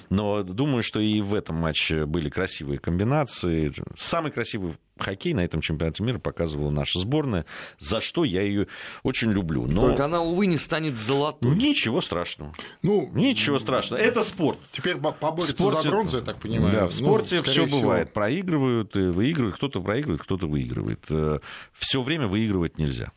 [0.10, 3.72] Но думаю, что и в этом матче были красивые комбинации.
[3.96, 7.46] Самый красивый хоккей на этом чемпионате мира показывала наша сборная,
[7.80, 8.68] за что я ее
[9.04, 9.66] очень люблю.
[9.66, 9.88] Но...
[9.88, 11.56] Только она, увы, не станет золотой.
[11.56, 12.54] Ничего страшного.
[12.82, 14.02] Ну, Ничего страшного.
[14.02, 14.60] Это спорт.
[14.72, 15.84] Теперь поборется спорте...
[15.84, 16.72] за бронзу, я так понимаю.
[16.72, 17.82] Да, в спорте ну, все всего...
[17.82, 18.14] бывает.
[18.14, 19.56] Проигрывают, и выигрывают.
[19.56, 21.06] Кто-то проигрывает, кто-то выигрывает.
[21.10, 21.40] Э,
[21.74, 23.12] все время выигрывать нельзя.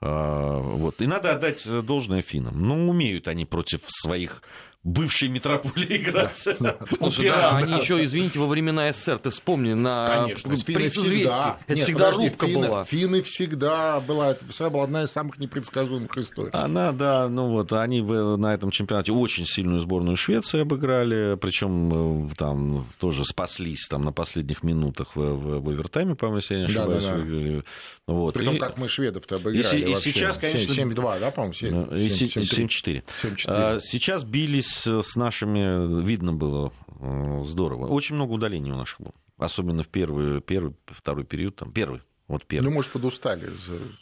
[0.00, 1.00] А, вот.
[1.00, 2.60] И надо отдать должное финнам.
[2.60, 4.42] Ну, умеют они против своих
[4.82, 6.48] бывшей метрополии играть.
[6.58, 11.58] Да, Слушай, да, они еще, извините, во времена СССР, ты вспомни, на Конечно, всегда.
[11.66, 12.84] Это Нет, всегда подожди, рубка финны, была.
[12.84, 16.50] Финны всегда была, это всегда была одна из самых непредсказуемых историй.
[16.52, 22.34] Она, да, ну вот, они на этом чемпионате очень сильную сборную Швеции обыграли, причем э,
[22.36, 26.66] там тоже спаслись там на последних минутах в, в, в овертайме, по-моему, если я не
[26.66, 27.04] ошибаюсь.
[27.04, 27.62] Да, да, да.
[28.06, 28.34] Вот.
[28.34, 30.72] При том, как мы шведов-то обыграли И, и сейчас, конечно...
[30.72, 31.52] 7-2, да, по-моему?
[31.52, 33.02] 7-4.
[33.46, 37.86] А, сейчас бились с нашими, видно было э, здорово.
[37.86, 39.14] Очень много удалений у наших было.
[39.38, 42.66] Особенно в первый, первый второй период, там, первый, вот первый.
[42.66, 43.50] Ну, может, подустали.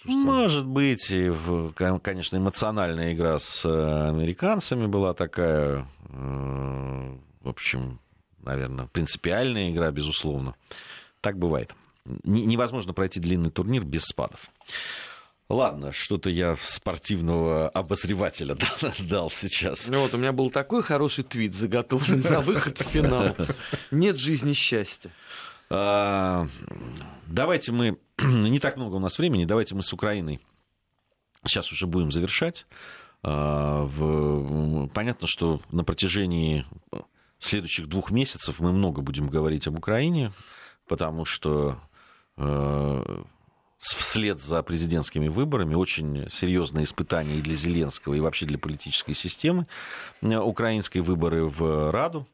[0.05, 1.33] Может быть, и,
[2.03, 8.01] конечно, эмоциональная игра с э, американцами была такая, э, в общем,
[8.43, 10.55] наверное, принципиальная игра, безусловно.
[11.21, 11.73] Так бывает
[12.25, 14.51] невозможно пройти длинный турнир без спадов.
[15.49, 18.57] Ладно, что-то я спортивного обозревателя
[18.99, 19.89] дал сейчас.
[19.89, 23.35] Ну вот, у меня был такой хороший твит заготовлен на выход в финал.
[23.91, 25.11] Нет жизни счастья.
[25.71, 26.47] А,
[27.27, 27.99] давайте мы...
[28.19, 30.41] Не так много у нас времени, давайте мы с Украиной
[31.47, 32.67] сейчас уже будем завершать.
[33.23, 33.89] А,
[34.93, 36.67] понятно, что на протяжении
[37.39, 40.33] следующих двух месяцев мы много будем говорить об Украине,
[40.87, 41.81] потому что
[42.39, 43.23] Э,
[43.79, 49.67] вслед за президентскими выборами очень серьезное испытание и для Зеленского, и вообще для политической системы.
[50.21, 52.27] Э, украинские выборы в Раду.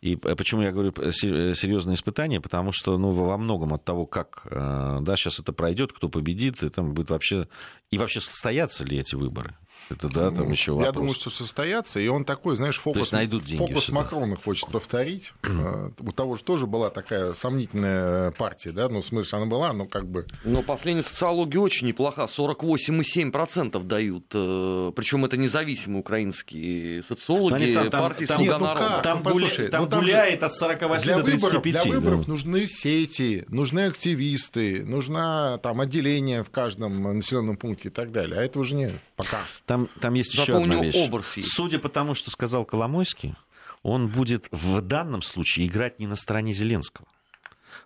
[0.00, 2.40] И почему я говорю серьезное испытание?
[2.40, 6.62] Потому что ну, во многом от того, как э, да, сейчас это пройдет, кто победит,
[6.62, 7.48] и там будет вообще...
[7.90, 9.54] И вообще состоятся ли эти выборы?
[9.88, 10.86] Это, да, там еще вопрос.
[10.86, 15.32] Я думаю, что состоятся, и он такой, знаешь, фокус, найдут деньги фокус Макрона хочет повторить.
[15.42, 19.72] Э, у того же тоже была такая сомнительная партия, да, ну, в смысле, она была,
[19.72, 20.26] но как бы...
[20.44, 28.26] Но последняя социология очень неплоха, 48,7% дают, э, причем это независимые украинские социологи, там, партии
[28.26, 28.88] там, «Слуга нет, ну народа».
[28.88, 29.02] Как?
[29.02, 31.42] Там, послушай, там, там гуляет от 48 для до 35.
[31.42, 32.32] Выборов, для выборов да.
[32.32, 38.42] нужны сети, нужны активисты, нужно там отделение в каждом населенном пункте и так далее, а
[38.42, 39.40] этого же нет пока.
[39.66, 40.94] Там, там есть Зато еще одна вещь.
[41.36, 41.52] Есть.
[41.52, 43.34] Судя по тому, что сказал Коломойский,
[43.82, 47.06] он будет в данном случае играть не на стороне Зеленского.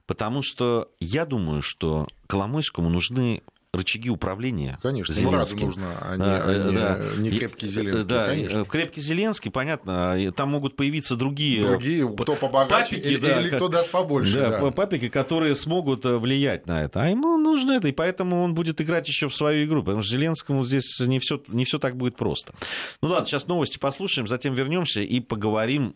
[0.06, 3.42] Потому что я думаю, что Коломойскому нужны
[3.74, 5.58] рычаги управления Конечно, Зеленским.
[5.60, 7.00] Ну, нужно, а не, а, не, да.
[7.16, 8.04] не крепкий Зеленский.
[8.04, 8.64] Да, конечно.
[8.64, 11.62] крепкий Зеленский, понятно, там могут появиться другие...
[11.62, 14.40] Другие, кто побогаче папики, или, да, или кто даст побольше.
[14.40, 17.02] Да, да, папики, которые смогут э, влиять на это.
[17.02, 20.12] А ему нужно это, и поэтому он будет играть еще в свою игру, потому что
[20.12, 22.54] Зеленскому здесь не все, не все так будет просто.
[23.02, 25.94] Ну ладно, сейчас новости послушаем, затем вернемся и поговорим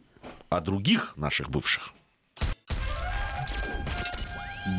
[0.49, 1.93] о других наших бывших.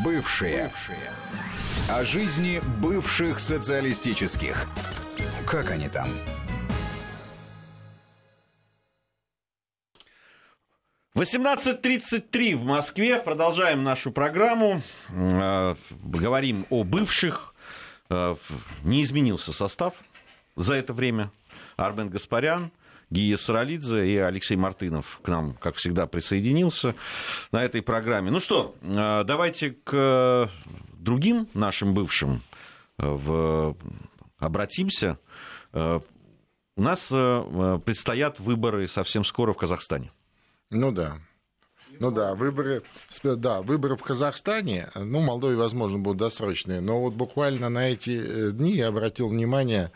[0.03, 0.63] Бывшие.
[0.63, 1.11] Бывшие.
[1.91, 4.67] О жизни бывших социалистических.
[5.47, 6.07] Как они там?
[11.15, 13.19] Восемнадцать тридцать три в Москве.
[13.19, 14.83] Продолжаем нашу программу.
[15.09, 15.73] Э,
[16.03, 17.55] говорим о бывших.
[18.11, 18.35] Э,
[18.83, 19.95] не изменился состав
[20.55, 21.31] за это время.
[21.75, 22.71] Армен Гаспарян,
[23.09, 26.93] Гия Саралидзе и Алексей Мартынов к нам, как всегда, присоединился
[27.51, 28.29] на этой программе.
[28.29, 30.51] Ну что, э, давайте к
[30.99, 32.41] другим нашим бывшим
[32.97, 33.75] э, в...
[34.37, 35.17] обратимся.
[35.73, 35.99] Э,
[36.75, 40.11] у нас э, предстоят выборы совсем скоро в Казахстане.
[40.69, 41.19] Ну да.
[41.99, 42.83] Ну да, выборы,
[43.23, 48.71] да, выборы в Казахстане, ну, Молдове, возможно, будут досрочные, но вот буквально на эти дни
[48.71, 49.91] я обратил внимание,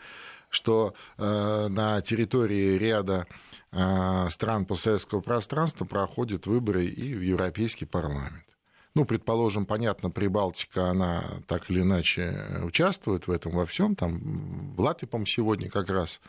[0.50, 3.26] что э, на территории ряда
[3.72, 8.44] э, стран постсоветского пространства проходят выборы и в Европейский парламент.
[8.94, 13.96] Ну, предположим, понятно, Прибалтика, она так или иначе участвует в этом во всем.
[13.96, 16.20] Там в Латвии, по-моему, сегодня как раз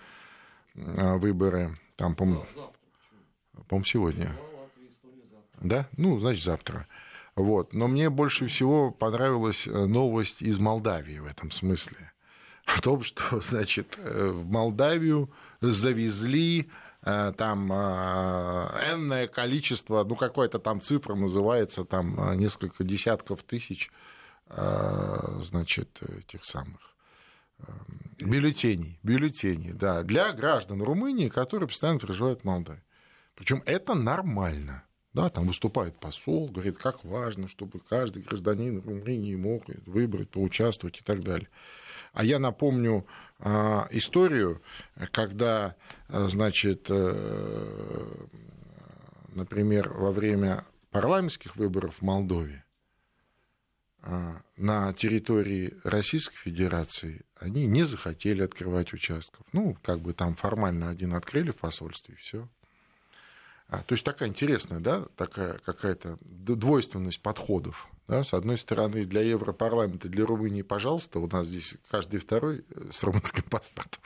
[0.76, 1.78] а, выборы.
[1.96, 2.46] Там, по-моему,
[3.68, 4.36] по сегодня.
[5.62, 5.88] Да?
[5.96, 6.88] Ну, значит, завтра.
[7.36, 7.74] Вот.
[7.74, 12.12] Но мне больше всего понравилась э, новость из Молдавии в этом смысле.
[12.66, 15.30] В том, что, значит, э, в Молдавию
[15.62, 16.66] завезли э,
[17.06, 23.92] там энное количество, ну, какая-то там цифра называется, там несколько десятков тысяч,
[24.50, 26.96] значит, этих самых
[28.20, 32.84] бюллетеней, бюллетеней, да, для граждан Румынии, которые постоянно проживают в Молдавии.
[33.36, 34.84] Причем это нормально.
[35.14, 41.04] Да, там выступает посол, говорит, как важно, чтобы каждый гражданин Румынии мог выбрать, поучаствовать и
[41.06, 41.48] так далее.
[42.12, 43.06] А я напомню
[43.92, 44.62] историю,
[45.12, 45.76] когда,
[46.08, 48.26] а, значит, э,
[49.34, 52.64] например, во время парламентских выборов в Молдове
[54.56, 59.46] на территории Российской Федерации они не захотели открывать участков.
[59.52, 62.48] Ну, как бы там формально один открыли в посольстве, и все.
[63.68, 67.90] А, то есть такая интересная, да, такая какая-то двойственность подходов.
[68.08, 68.24] Да?
[68.24, 73.04] С одной стороны, для Европарламента, для Румынии, пожалуйста, у нас здесь каждый второй э, с
[73.04, 74.02] румынским паспортом.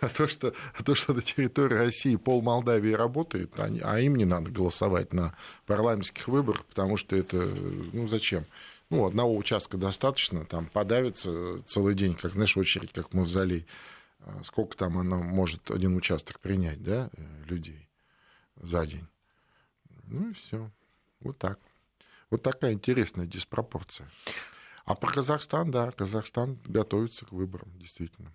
[0.00, 4.16] А то, что, а то, что на территории России пол Молдавии работает, они, а им
[4.16, 5.34] не надо голосовать на
[5.66, 8.46] парламентских выборах, потому что это, ну зачем?
[8.90, 13.66] Ну, одного участка достаточно, там подавится целый день, как, знаешь, очередь, как мавзолей.
[14.20, 17.88] А сколько там она может один участок принять, да, э, людей?
[18.56, 19.06] за день.
[20.06, 20.70] Ну и все.
[21.20, 21.58] Вот так.
[22.34, 24.10] Вот такая интересная диспропорция.
[24.86, 28.34] А про Казахстан, да, Казахстан готовится к выборам, действительно.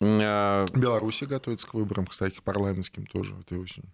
[0.00, 0.64] А...
[0.74, 3.92] Беларусь готовится к выборам, кстати, к парламентским тоже этой осенью.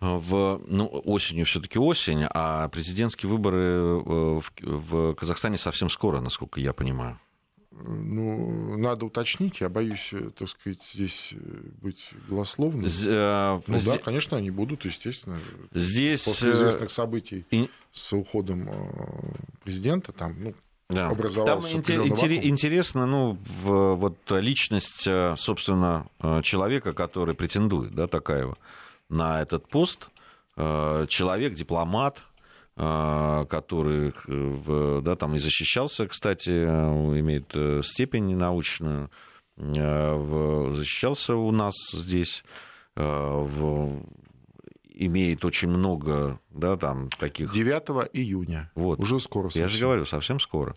[0.00, 6.58] В, ну, осенью все-таки осень, а президентские выборы э, в, в Казахстане совсем скоро, насколько
[6.58, 7.20] я понимаю
[7.84, 11.36] ну, надо уточнить, я боюсь, э, так сказать, здесь э,
[11.82, 12.86] быть голословным.
[12.86, 13.94] З, э, ну здесь...
[13.94, 15.38] да, конечно, они будут, естественно.
[15.72, 16.24] Здесь...
[16.24, 17.70] После известных событий И...
[17.92, 18.68] с уходом
[19.62, 20.54] президента, там, ну,
[20.88, 21.08] да.
[21.08, 26.06] образовался Там интерес, интересно, ну, в, вот личность, собственно,
[26.42, 28.56] человека, который претендует, да, Такаева,
[29.08, 30.08] на этот пост,
[30.56, 32.22] человек, дипломат,
[32.76, 39.10] который э, да, там и защищался, кстати, имеет э, степень научную,
[39.56, 42.44] э, защищался у нас здесь,
[42.94, 44.02] в,
[44.90, 47.52] имеет очень много, да, там таких...
[47.52, 48.70] 9 июня.
[48.74, 48.98] Вот.
[48.98, 49.44] Уже скоро.
[49.44, 49.62] Совсем.
[49.62, 50.76] Я же говорю, совсем скоро.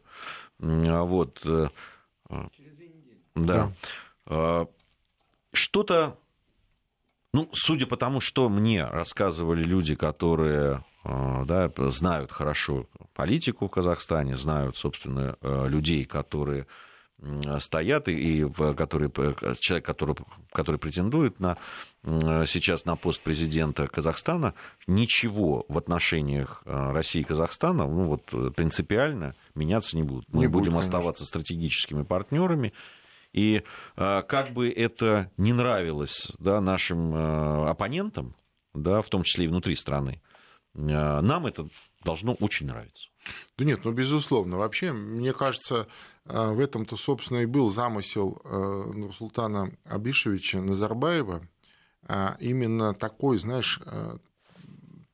[0.57, 1.39] Вот.
[1.41, 3.21] Через две недели.
[3.35, 3.71] Да.
[4.25, 4.67] да.
[5.53, 6.17] Что-то,
[7.33, 13.71] ну, судя по тому, что мне рассказывали люди, которые Э, да, знают хорошо политику в
[13.71, 16.67] Казахстане, знают, собственно, э, людей, которые
[17.59, 19.11] стоят и которые,
[19.59, 20.15] человек, который,
[20.53, 21.57] который претендует на,
[22.01, 24.53] сейчас на пост президента Казахстана,
[24.87, 30.31] ничего в отношениях э, России и Казахстана ну, вот, принципиально меняться не будут.
[30.31, 32.71] Мы не будем будет, оставаться стратегическими партнерами.
[33.33, 33.63] И
[33.95, 37.13] как бы это не нравилось да, нашим
[37.67, 38.33] оппонентам,
[38.73, 40.28] да, в том числе и внутри страны, Э,
[40.79, 41.69] нам это
[42.03, 43.09] должно очень нравиться.
[43.57, 44.57] Да нет, ну, безусловно.
[44.57, 45.87] Вообще, мне кажется,
[46.25, 51.47] э, в этом-то, собственно, и был замысел э, султана Абишевича Назарбаева.
[52.39, 53.79] Именно такой, знаешь,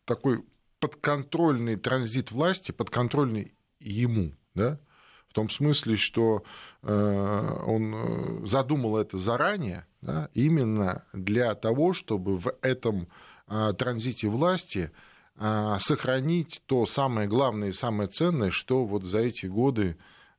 [0.05, 0.45] такой
[0.79, 4.79] подконтрольный транзит власти, подконтрольный ему, да,
[5.27, 6.43] в том смысле, что
[6.83, 13.09] он задумал это заранее, да, именно для того, чтобы в этом
[13.47, 14.91] транзите власти
[15.37, 19.97] сохранить то самое главное и самое ценное, что вот за эти годы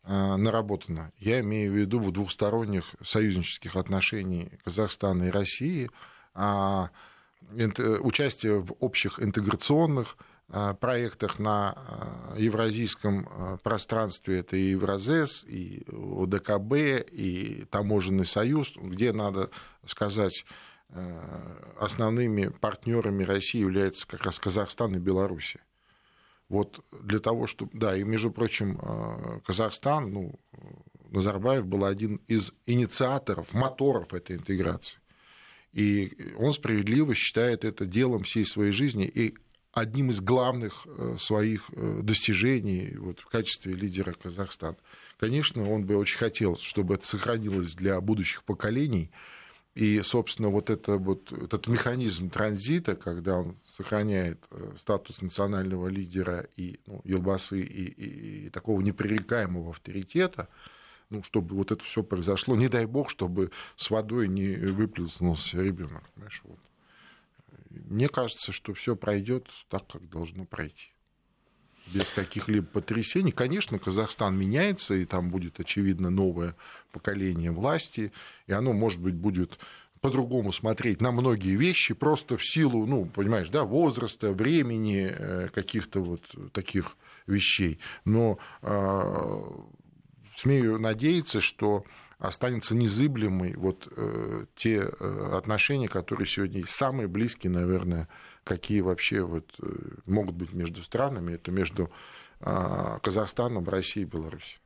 [0.09, 1.11] а, наработано.
[1.19, 5.91] Я имею в виду в двухсторонних союзнических отношениях Казахстана и России,
[6.33, 6.91] а,
[7.51, 10.17] участие в общих интеграционных
[10.81, 16.73] проектах на евразийском пространстве, это и Евразес, и ОДКБ,
[17.13, 19.51] и Таможенный союз, где, надо
[19.87, 20.45] сказать,
[21.79, 25.57] основными партнерами России являются как раз Казахстан и Беларусь.
[26.49, 27.73] Вот для того, чтобы...
[27.75, 30.39] Да, и, между прочим, э, Казахстан, ну,
[31.11, 34.99] Назарбаев был один из инициаторов, моторов этой интеграции.
[35.73, 39.35] И он справедливо считает это делом всей своей жизни и
[39.73, 41.69] одним из главных э, своих
[42.03, 44.77] достижений вот, в качестве лидера Казахстана.
[45.19, 49.11] Конечно, он бы очень хотел, чтобы это сохранилось для будущих поколений,
[49.77, 56.47] и, собственно, вот, это, вот этот механизм транзита, когда он сохраняет э, статус национального лидера
[56.57, 60.49] и ну, Елбасы и, и, и такого непререкаемого авторитета,
[61.11, 66.05] ну, чтобы вот это все произошло, не дай бог, чтобы с водой не выплеснулся ребенок.
[66.45, 66.59] Вот.
[67.69, 70.89] Мне кажется, что все пройдет так, как должно пройти.
[71.93, 73.33] Без каких-либо потрясений.
[73.33, 76.57] Конечно, Казахстан меняется, и там будет, очевидно, новое
[76.93, 78.13] поколение власти,
[78.47, 79.59] и оно, может быть, будет
[80.01, 86.01] по-другому смотреть на многие вещи, просто в силу, ну, понимаешь, да, возраста, времени, э, каких-то
[86.01, 86.23] вот
[86.53, 86.97] таких
[87.27, 87.79] вещей.
[88.05, 89.43] Но э,
[90.37, 91.85] смею надеяться, что
[92.19, 98.09] останется незыблемой вот э, те э, отношения, которые сегодня самые близкие, наверное,
[98.45, 99.67] какие вообще вот, э,
[100.07, 101.91] могут быть между странами, это между
[102.41, 104.59] э, Казахстаном, Россией и Беларусью.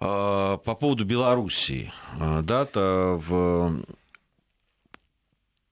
[0.00, 3.82] А, по поводу Белоруссии, а, дата в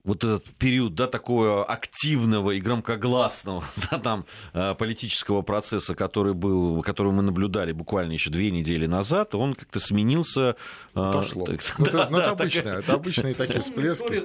[0.03, 6.81] вот этот период да, такого активного и громкогласного да, там, э, политического процесса, который был,
[6.81, 10.57] который мы наблюдали буквально еще две недели назад, он как-то сменился.
[10.93, 11.45] Э, Отошло.
[11.45, 14.23] Так, ну, да, это, ну, да, это, обычное, это обычные такие всплески.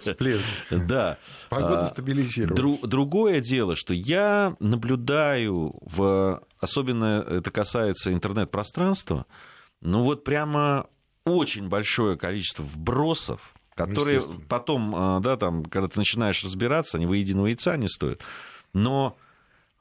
[0.00, 0.50] всплески.
[0.70, 1.18] Да.
[1.50, 2.80] Погода а, стабилизировалась.
[2.80, 9.26] Другое дело, что я наблюдаю, в, особенно это касается интернет-пространства,
[9.82, 10.86] ну вот прямо
[11.24, 13.54] очень большое количество вбросов,
[13.86, 18.20] которые потом, а, да, там, когда ты начинаешь разбираться, они выеденного яйца не стоят.
[18.72, 19.16] Но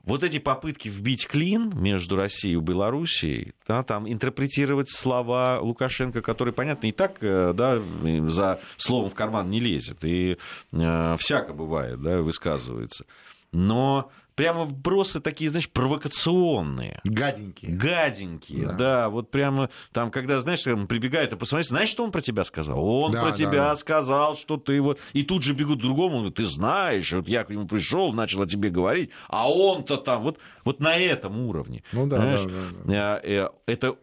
[0.07, 6.53] вот эти попытки вбить клин между Россией и Белоруссией, да, там интерпретировать слова Лукашенко, который,
[6.53, 7.81] понятно, и так э, да,
[8.29, 10.37] за словом в карман не лезет, и
[10.71, 13.05] э, всяко бывает, да, высказывается.
[13.51, 17.01] Но прямо вбросы такие, знаешь, провокационные.
[17.03, 17.71] Гаденькие.
[17.71, 18.73] Гаденькие, да.
[18.73, 19.09] да.
[19.09, 22.79] Вот прямо там, когда, знаешь, он прибегает и посмотреть, знаешь, что он про тебя сказал?
[22.87, 23.75] Он да, про да, тебя да.
[23.75, 24.99] сказал, что ты вот...
[25.13, 28.43] И тут же бегут к другому, говорит, ты знаешь, вот я к нему пришел, начал
[28.43, 31.83] о тебе говорить, а он-то там, вот, вот на этом уровне.
[31.91, 32.49] Ну да, да, да,
[32.85, 33.21] да.
[33.23, 33.97] Э, э, это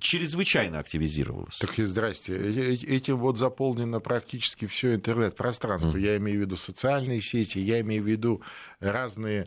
[0.00, 1.58] чрезвычайно активизировалось.
[1.58, 2.34] Так и здрасте.
[2.34, 5.96] Этим вот заполнено практически все интернет-пространство.
[5.96, 6.00] Mm.
[6.00, 8.42] Я имею в виду социальные сети, я имею в виду
[8.80, 9.46] разные э,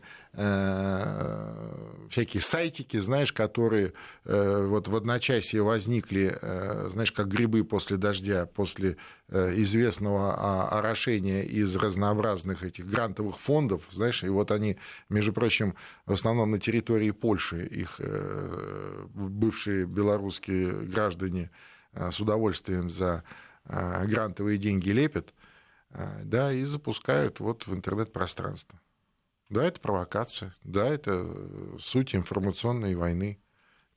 [2.13, 3.93] всякие сайтики, знаешь, которые
[4.25, 8.97] э, вот в одночасье возникли, э, знаешь, как грибы после дождя, после
[9.29, 14.77] э, известного орошения из разнообразных этих грантовых фондов, знаешь, и вот они,
[15.09, 21.51] между прочим, в основном на территории Польши, их э, бывшие белорусские граждане
[21.93, 23.23] э, с удовольствием за
[23.65, 25.33] э, грантовые деньги лепят,
[25.91, 28.79] э, да, и запускают вот в интернет-пространство.
[29.49, 33.39] Да, это провокация, да, это э, суть информационной войны,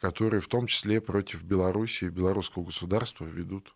[0.00, 3.74] которые в том числе против Беларуси и белорусского государства ведут.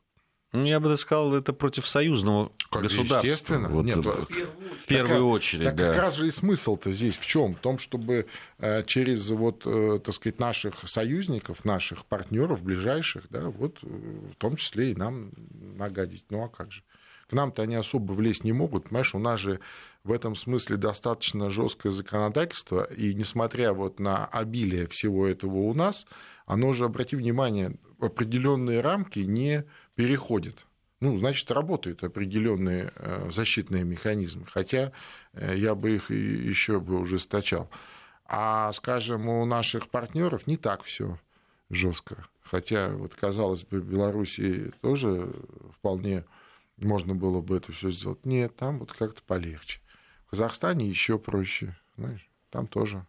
[0.53, 3.19] Ну, я бы даже сказал, это против союзного как государства.
[3.19, 3.69] Естественно.
[3.69, 5.65] Вот, Нет, в первую так, очередь.
[5.65, 5.93] Так да.
[5.93, 7.55] как раз же и смысл-то здесь в чем?
[7.55, 8.27] В том, чтобы
[8.59, 14.57] э, через вот, э, так сказать, наших союзников, наших партнеров ближайших, да, вот в том
[14.57, 15.31] числе и нам
[15.77, 16.25] нагадить.
[16.31, 16.83] Ну а как же?
[17.29, 19.61] К нам-то они особо влезть не могут, понимаешь, у нас же
[20.05, 26.07] в этом смысле достаточно жесткое законодательство, и несмотря вот на обилие всего этого у нас,
[26.47, 30.67] оно же, обрати внимание, определенные рамки не переходит.
[31.01, 34.93] Ну, значит, работают определенные э, защитные механизмы, хотя
[35.33, 37.71] э, я бы их еще бы ужесточал.
[38.27, 41.19] А, скажем, у наших партнеров не так все
[41.71, 42.27] жестко.
[42.43, 45.33] Хотя, вот, казалось бы, в Беларуси тоже
[45.79, 46.25] вполне
[46.77, 48.25] можно было бы это все сделать.
[48.25, 49.81] Нет, там вот как-то полегче.
[50.31, 53.07] Казахстане еще проще, знаешь, там тоже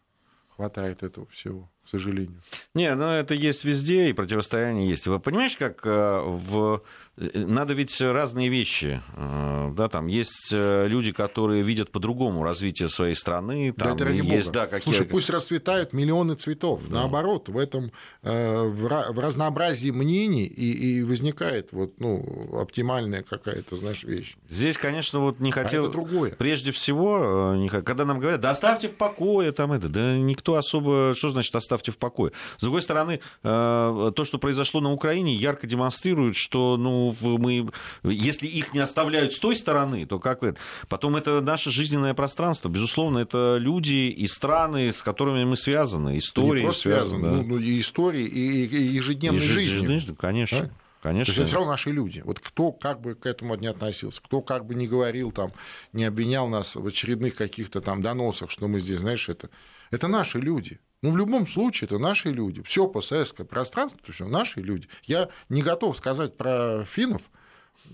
[0.50, 2.42] хватает этого всего к сожалению.
[2.74, 5.08] Не, ну это есть везде, и противостояние есть.
[5.08, 6.84] Вы понимаете, как э, в...
[7.22, 9.02] Э, надо ведь разные вещи.
[9.16, 13.74] Э, да, там есть люди, которые видят по-другому развитие своей страны.
[13.74, 14.94] Там да, это есть, да, какие...
[14.94, 16.82] Слушай, пусть расцветают миллионы цветов.
[16.88, 17.02] Да.
[17.02, 24.36] Наоборот, в этом в разнообразии мнений и, и возникает вот, ну, оптимальная какая-то, знаешь, вещь.
[24.50, 25.84] Здесь, конечно, вот не хотел...
[25.84, 26.32] А это другое.
[26.32, 27.56] Прежде всего,
[27.86, 31.14] когда нам говорят, да оставьте в покое там это, да никто особо...
[31.16, 32.32] Что значит оставьте в покое.
[32.58, 37.70] С другой стороны, э, то, что произошло на Украине, ярко демонстрирует, что ну, мы,
[38.04, 40.60] если их не оставляют с той стороны, то как это?
[40.88, 42.70] Потом это наше жизненное пространство.
[42.70, 47.24] Безусловно, это люди и страны, с которыми мы связаны, истории не связаны.
[47.24, 47.32] Да.
[47.32, 50.16] Ну, ну, и истории, и, и ежедневной и жизнью.
[50.16, 50.62] Конечно.
[50.62, 50.70] Да?
[51.02, 51.34] Конечно.
[51.34, 52.22] То есть все равно наши люди.
[52.24, 55.52] Вот кто как бы к этому не относился, кто как бы не говорил, там,
[55.94, 59.50] не обвинял нас в очередных каких-то там доносах, что мы здесь, знаешь, это,
[59.90, 60.80] это наши люди.
[61.02, 62.62] Ну, в любом случае, это наши люди.
[62.62, 64.88] Все постсоветское пространство, все наши люди.
[65.04, 67.24] Я не готов сказать про финнов,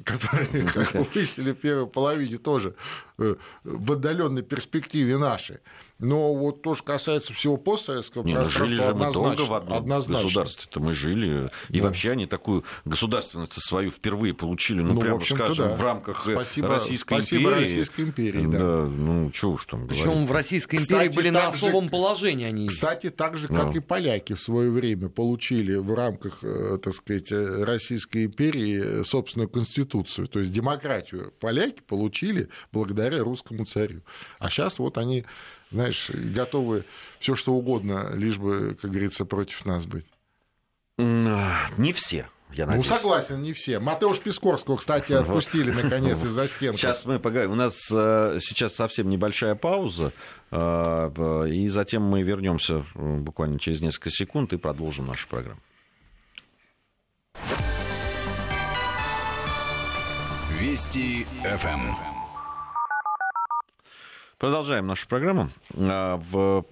[0.04, 2.76] которые, как выяснили в первой половине, тоже
[3.18, 5.60] э, в отдаленной перспективе наши.
[6.00, 9.54] Но вот то, что касается всего постсоветского Не, пространства, ну жили же мы долго в
[9.56, 10.26] одном однозначно.
[10.26, 11.50] государстве-то мы жили.
[11.70, 11.88] И Да.
[11.88, 15.76] вообще они такую государственность свою впервые получили, ну, Ну, прямо скажем, да.
[15.76, 17.64] в рамках э, Спасибо- Российской спасибо империи.
[17.64, 18.86] Российской империи, да.
[18.86, 20.30] ну, чего уж там Причем говорить.
[20.30, 22.68] в Российской империи Кстати, были на так же- особом положении они.
[22.68, 23.72] Кстати, так же, как Ну.
[23.72, 29.87] и поляки в свое время получили в рамках, э, так сказать, Российской империи собственную конституцию,
[29.88, 34.02] то есть демократию поляки получили благодаря русскому царю.
[34.40, 35.26] А сейчас вот они,
[35.72, 36.86] знаешь, готовы
[37.20, 40.06] все что угодно, лишь бы, как говорится, против нас быть.
[40.98, 42.88] Не все, я Ну, надеюсь.
[42.88, 43.80] согласен, не все.
[43.80, 46.78] Матеуш Пискорского, кстати, отпустили, наконец, из-за стенки.
[46.78, 47.52] Сейчас мы поговорим.
[47.52, 50.12] У нас э, сейчас совсем небольшая пауза,
[50.52, 55.60] э, и затем мы вернемся буквально через несколько секунд и продолжим нашу программу.
[60.60, 61.94] Вести ФМ.
[64.40, 65.50] Продолжаем нашу программу.
[65.76, 66.66] А, В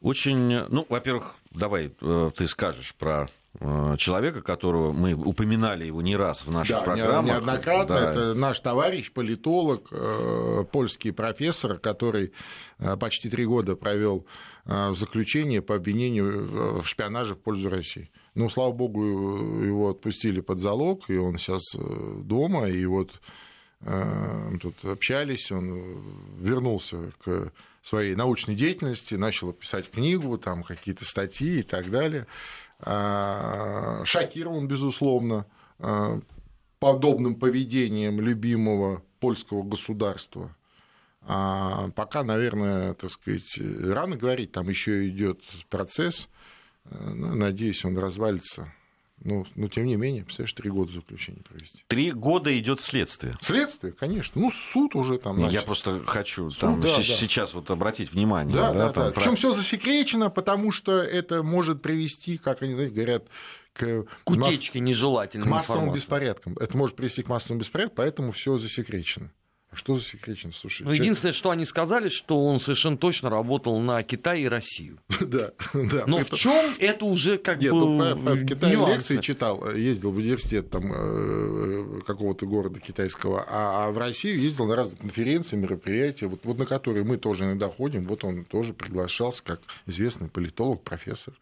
[0.00, 6.16] очень, ну, во-первых, давай э, ты скажешь про э, человека, которого мы упоминали его не
[6.16, 7.32] раз в наших Да, программах.
[7.32, 7.94] неоднократно.
[7.96, 8.10] Да.
[8.12, 12.32] Это наш товарищ, политолог, э, польский профессор, который
[13.00, 14.26] почти три года провел
[14.64, 18.10] в заключении по обвинению в шпионаже в пользу России.
[18.38, 19.02] Ну, слава богу,
[19.64, 23.20] его отпустили под залог, и он сейчас э, дома, и вот
[23.80, 26.00] э, тут общались, он
[26.38, 27.50] вернулся к
[27.82, 32.28] своей научной деятельности, начал писать книгу, там какие-то статьи и так далее.
[32.78, 35.44] А, Шокирован, безусловно,
[35.80, 36.20] а,
[36.78, 40.54] подобным поведением любимого польского государства.
[41.22, 46.28] А пока, наверное, так сказать, рано говорить, там еще идет процесс.
[46.90, 48.72] Ну, Надеюсь, он развалится.
[49.24, 51.82] Ну, но тем не менее, представляешь, три года заключения провести.
[51.88, 53.36] Три года идет следствие.
[53.40, 54.40] Следствие, конечно.
[54.40, 55.38] Ну, суд уже там.
[55.38, 55.66] Я начался.
[55.66, 57.02] просто хочу Суд, там, да, с- да.
[57.02, 58.54] сейчас вот обратить внимание.
[58.54, 59.10] Да, да, там да.
[59.10, 63.26] про- Причем все засекречено, потому что это может привести, как они знаете, говорят,
[63.72, 66.00] к, К утечке к нежелательной массовым информации.
[66.00, 66.52] беспорядкам.
[66.60, 69.32] Это может привести к массовым беспорядкам, поэтому все засекречено.
[69.70, 70.50] А что засекречено?
[70.52, 74.98] Слушай, Ну, единственное, что они сказали, что он совершенно точно работал на Китай и Россию.
[75.10, 76.04] человек- Да, да.
[76.06, 78.94] Но в чем это уже как Нет, бы ну, в Китае нюансы.
[79.14, 84.64] лекции читал, ездил в университет там, э, какого-то города китайского, а, а в Россию ездил
[84.66, 88.72] на разные конференции, мероприятия, вот, вот на которые мы тоже иногда ходим, вот он тоже
[88.72, 91.34] приглашался как известный политолог, профессор,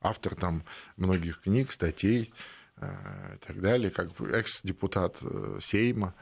[0.00, 0.62] автор там
[0.96, 2.32] многих книг, статей
[2.76, 2.86] э,
[3.34, 6.14] и так далее, как экс-депутат э, Сейма.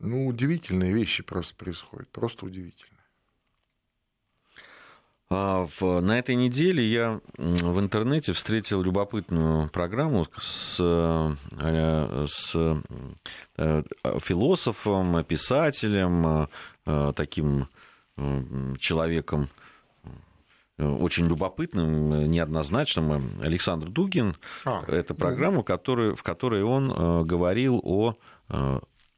[0.00, 2.94] Ну, удивительные вещи просто происходят, просто удивительно.
[5.30, 12.82] А, На этой неделе я в интернете встретил любопытную программу с, э, с
[13.56, 13.82] э,
[14.20, 16.48] философом, писателем,
[16.86, 17.68] э, таким
[18.78, 19.48] человеком
[20.78, 24.36] очень любопытным, неоднозначным, Александр Дугин.
[24.64, 28.16] А, Это программа, которую, в которой он говорил о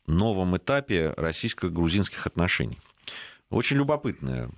[0.07, 2.79] новом этапе российско-грузинских отношений.
[3.51, 4.51] Очень любопытная.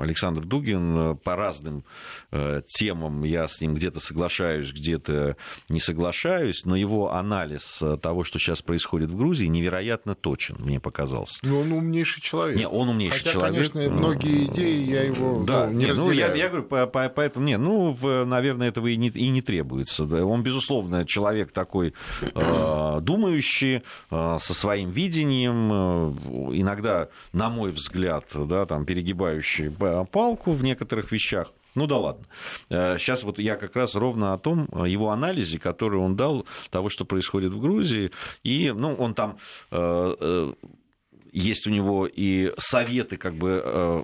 [0.00, 1.84] Александр Дугин э, по разным
[2.30, 5.36] э, темам, я с ним где-то соглашаюсь, где-то
[5.68, 10.80] не соглашаюсь, но его анализ э, того, что сейчас происходит в Грузии, невероятно точен, мне
[10.80, 11.38] показался.
[11.42, 12.58] Ну, он умнейший человек.
[12.58, 13.72] Не, он умнейший Хотя, человек.
[13.72, 17.08] конечно, многие идеи я его Да, ну, не не, ну, я, я говорю, по- по-
[17.08, 20.04] поэтому, не, ну, наверное, этого и не, и не требуется.
[20.04, 28.24] Он, безусловно, человек такой э, думающий, э, со своим видением, э, иногда, на мой взгляд,
[28.34, 31.52] да, там, перегибающий па- палку в некоторых вещах.
[31.74, 32.26] Ну да ладно.
[32.68, 36.90] Сейчас вот я как раз ровно о том, э, его анализе, который он дал того,
[36.90, 38.10] что происходит в Грузии.
[38.44, 39.38] И, ну, он там
[39.70, 40.52] э, э,
[41.32, 44.02] есть у него и советы, как бы э,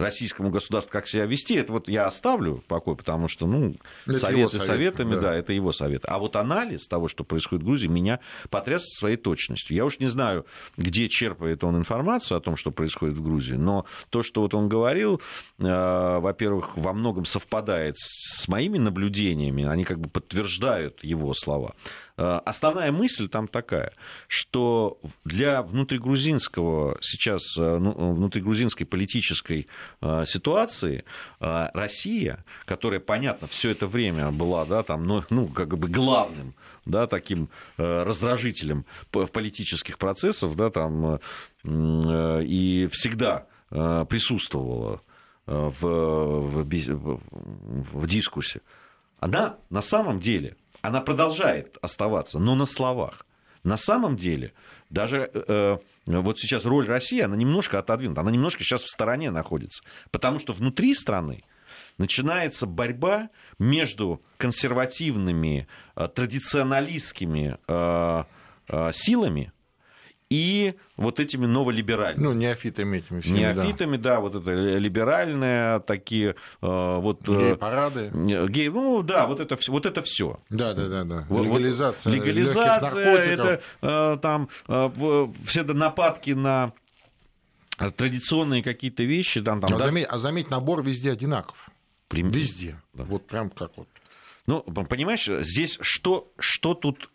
[0.00, 3.74] российскому государству, как себя вести, это вот я оставлю в покое, потому что, ну,
[4.06, 5.20] Это советы совет, советами, да.
[5.20, 5.34] да.
[5.36, 6.02] это его совет.
[6.06, 8.20] А вот анализ того, что происходит в Грузии, меня
[8.50, 9.76] потряс своей точностью.
[9.76, 10.46] Я уж не знаю,
[10.76, 14.68] где черпает он информацию о том, что происходит в Грузии, но то, что вот он
[14.68, 15.20] говорил,
[15.58, 21.74] э, во-первых, во многом совпадает с моими наблюдениями, они как бы подтверждают его слова.
[22.20, 23.92] Э, Основная мысль там такая,
[24.28, 29.66] что для внутригрузинского сейчас, э, ну, внутригрузинской политической
[30.02, 31.04] э, ситуации
[31.40, 36.54] э, Россия, которая, понятно, все это время была, да, там, ну, ну, как бы главным,
[36.84, 37.48] да, таким
[37.78, 41.18] э, раздражителем политических процессов, да, там, э,
[41.64, 45.00] э, и всегда э, присутствовала
[45.46, 47.20] э, в, в-
[47.92, 48.60] в дискуссии,
[49.20, 53.26] она на самом деле она продолжает оставаться, но на словах.
[53.62, 54.54] На самом деле,
[54.88, 59.84] даже э, вот сейчас роль России, она немножко отодвинута, она немножко сейчас в стороне находится.
[60.10, 61.44] Потому что внутри страны
[61.98, 63.28] начинается борьба
[63.58, 68.24] между консервативными, э, традиционалистскими э,
[68.68, 69.52] э, силами,
[70.30, 72.24] и вот этими новолиберальными.
[72.24, 74.14] Ну, неофитами этими всеми, Неофитами, да.
[74.14, 77.28] да, вот это либеральные такие вот...
[77.28, 78.12] Гей-парады.
[78.48, 80.38] Гей, ну, да, вот это, вот это все.
[80.48, 81.26] Да, да, да, да.
[81.28, 82.12] Вот, легализация.
[82.12, 84.48] Легализация, это там
[85.46, 86.72] все это нападки на
[87.96, 89.40] традиционные какие-то вещи.
[89.42, 89.84] Там, там, а, да?
[89.86, 91.70] заметь, а заметь, набор везде одинаков.
[92.08, 92.28] Прим...
[92.28, 92.80] Везде.
[92.92, 93.04] Да.
[93.04, 93.88] Вот прям как вот.
[94.46, 97.10] Ну, понимаешь, здесь что, что тут...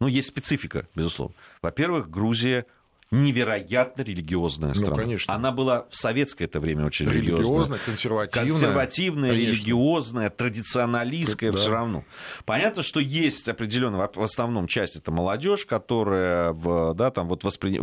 [0.00, 1.36] Ну, есть специфика, безусловно.
[1.62, 2.66] Во-первых, Грузия
[3.10, 4.96] невероятно религиозная ну, страна.
[4.96, 5.34] Ну, конечно.
[5.34, 7.44] Она была в советское это время очень религиозная.
[7.44, 8.50] Религиозная, консервативная.
[8.50, 9.52] Консервативная, конечно.
[9.52, 11.58] религиозная, традиционалистская да.
[11.58, 12.04] все равно.
[12.44, 16.52] Понятно, что есть определенно, в основном часть это молодежь, которая
[16.94, 17.78] да, там вот воспри...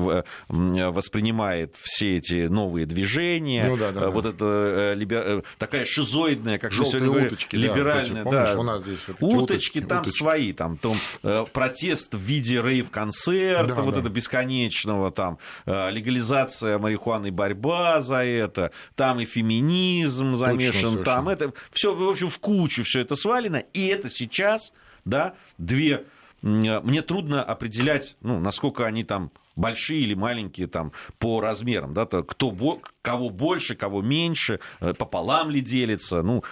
[0.48, 3.68] воспринимает все эти новые движения.
[3.68, 4.30] Ну, да, да, вот да.
[4.32, 5.24] это э, либер...
[5.26, 8.24] Э, такая шизоидная, как Желтые мы сегодня уточки, либеральная.
[8.24, 8.60] Да, помнишь, да.
[8.60, 10.18] у нас здесь вот уточки, уточки там уточки.
[10.18, 14.00] свои, там, там э, протест в виде рейв-концерта, да, вот да.
[14.02, 21.30] это бесконечного там э, легализация марихуаны, борьба за это, там и феминизм замешан, Точно, там
[21.30, 24.74] это все, в общем, в кучу все это свалено, и это сейчас,
[25.06, 26.06] да, две
[26.42, 32.24] мне трудно определять, ну, насколько они там большие или маленькие там по размерам, да, то
[32.24, 32.56] кто,
[33.02, 36.24] кого больше, кого меньше, э, пополам ли делится.
[36.24, 36.44] Ну,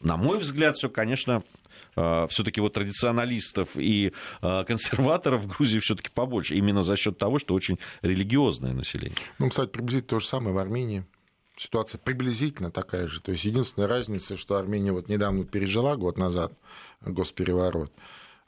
[0.00, 1.55] на мой взгляд, все, конечно, Э,
[1.96, 7.54] все-таки вот традиционалистов и э, консерваторов в Грузии все-таки побольше, именно за счет того, что
[7.54, 9.16] очень религиозное население.
[9.38, 11.04] Ну, кстати, приблизительно то же самое в Армении.
[11.56, 13.20] Ситуация приблизительно такая же.
[13.22, 16.52] То есть единственная разница, что Армения вот недавно пережила год назад
[17.00, 17.90] госпереворот,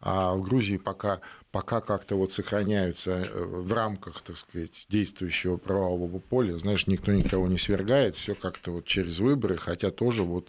[0.01, 1.21] а в Грузии пока,
[1.51, 6.59] пока как-то вот сохраняются э, в рамках, так сказать, действующего правового поля.
[6.59, 10.49] Знаешь, никто никого не свергает, все как-то вот через выборы, хотя тоже вот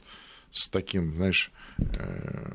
[0.51, 2.53] с таким, знаешь, э,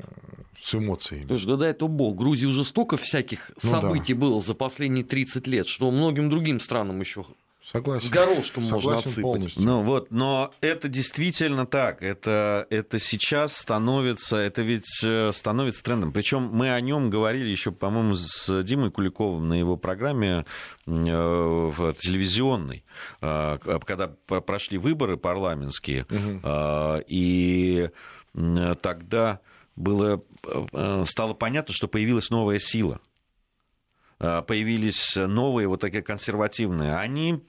[0.61, 1.27] с эмоциями.
[1.27, 2.13] Слушай, да, да, это бог.
[2.13, 4.19] В Грузии уже столько всяких ну, событий да.
[4.21, 7.25] было за последние 30 лет, что многим другим странам еще
[7.71, 8.07] Согласен.
[8.07, 9.23] С горошком Согласен можно отсыпать.
[9.23, 9.63] Полностью.
[9.63, 12.03] Ну вот, но это действительно так.
[12.03, 16.11] Это, это сейчас становится, это ведь э, становится трендом.
[16.11, 20.45] Причем мы о нем говорили еще, по-моему, с Димой Куликовым на его программе
[20.85, 22.85] э, в телевизионной,
[23.21, 27.03] э, когда прошли выборы парламентские, угу.
[27.07, 27.89] и
[28.81, 29.39] тогда
[29.75, 30.21] было,
[31.05, 32.99] стало понятно, что появилась новая сила
[34.17, 37.41] появились новые, вот такие консервативные, они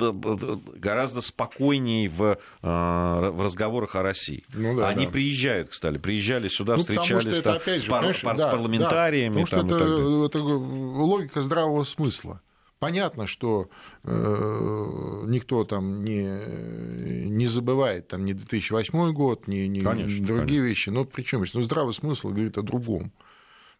[0.76, 4.44] гораздо спокойнее в, э, в разговорах о России.
[4.52, 5.12] Ну, да, они да.
[5.12, 9.40] приезжают, кстати, приезжали сюда, ну, встречались там, же, с, пар, пар, да, с парламентариями.
[9.40, 12.40] Да, потому что это, это логика здравого смысла.
[12.78, 13.70] Понятно, что
[14.04, 20.66] э, никто там не, не забывает там, ни 2008 год, ни, ни конечно, другие конечно.
[20.66, 20.88] вещи.
[20.90, 23.12] Но причем, ну, здравый смысл говорит о другом.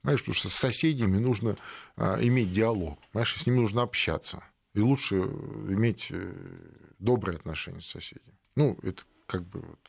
[0.06, 1.56] Понимаешь, потому что с соседями нужно
[1.96, 4.40] а, иметь диалог, понимаешь, с ними нужно общаться.
[4.72, 6.32] И лучше иметь э,
[7.00, 8.38] добрые отношения с соседями.
[8.54, 9.80] Ну, это как бы вот,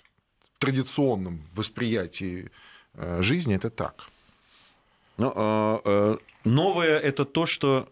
[0.56, 2.50] в традиционном восприятии
[2.96, 4.10] э, жизни это так.
[5.18, 7.88] Ну, а, э, новое это то, что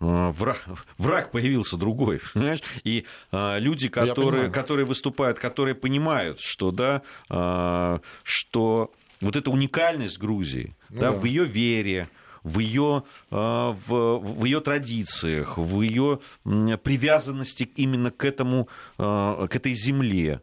[0.00, 0.64] враг,
[0.98, 2.62] враг появился другой, понимаешь?
[2.82, 8.90] И а, люди, которые, которые выступают, которые понимают, что, да, а, что
[9.20, 11.16] вот эта уникальность Грузии ну, да, да.
[11.18, 12.08] в ее вере,
[12.42, 19.56] в ее, а, в, в ее традициях, в ее привязанности именно к, этому, а, к
[19.56, 20.40] этой земле.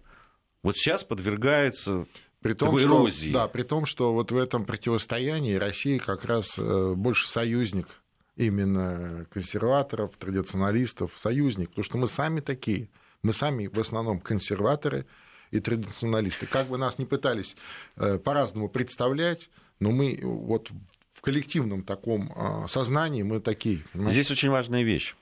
[0.64, 2.06] Вот сейчас подвергается
[2.42, 3.32] при том, такой что, эрозии.
[3.32, 7.88] Да, при том, что вот в этом противостоянии Россия как раз э, больше союзник
[8.36, 12.90] именно консерваторов, традиционалистов, союзник, потому что мы сами такие.
[13.22, 15.06] Мы сами в основном консерваторы,
[15.54, 16.48] и традиционалисты.
[16.48, 17.56] Как бы нас ни пытались
[17.96, 19.50] э, по-разному представлять,
[19.80, 20.72] но мы вот
[21.14, 23.84] в коллективном таком а, сознании мы такие.
[23.94, 24.14] Понимаете?
[24.14, 25.16] Здесь очень важная вещь.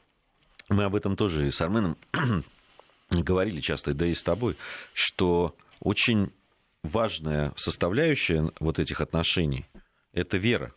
[0.69, 1.97] Мы об этом тоже и с Арменом
[3.09, 4.55] говорили часто, да и с тобой,
[4.93, 6.31] что очень
[6.81, 9.65] важная составляющая вот этих отношений–
[10.13, 10.73] это вера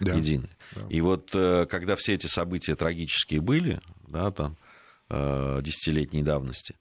[0.00, 0.14] да.
[0.14, 0.50] единая.
[0.74, 0.82] Да.
[0.90, 4.56] И вот э, когда все эти события трагические были, да, там,
[5.08, 6.74] э, десятилетней давности,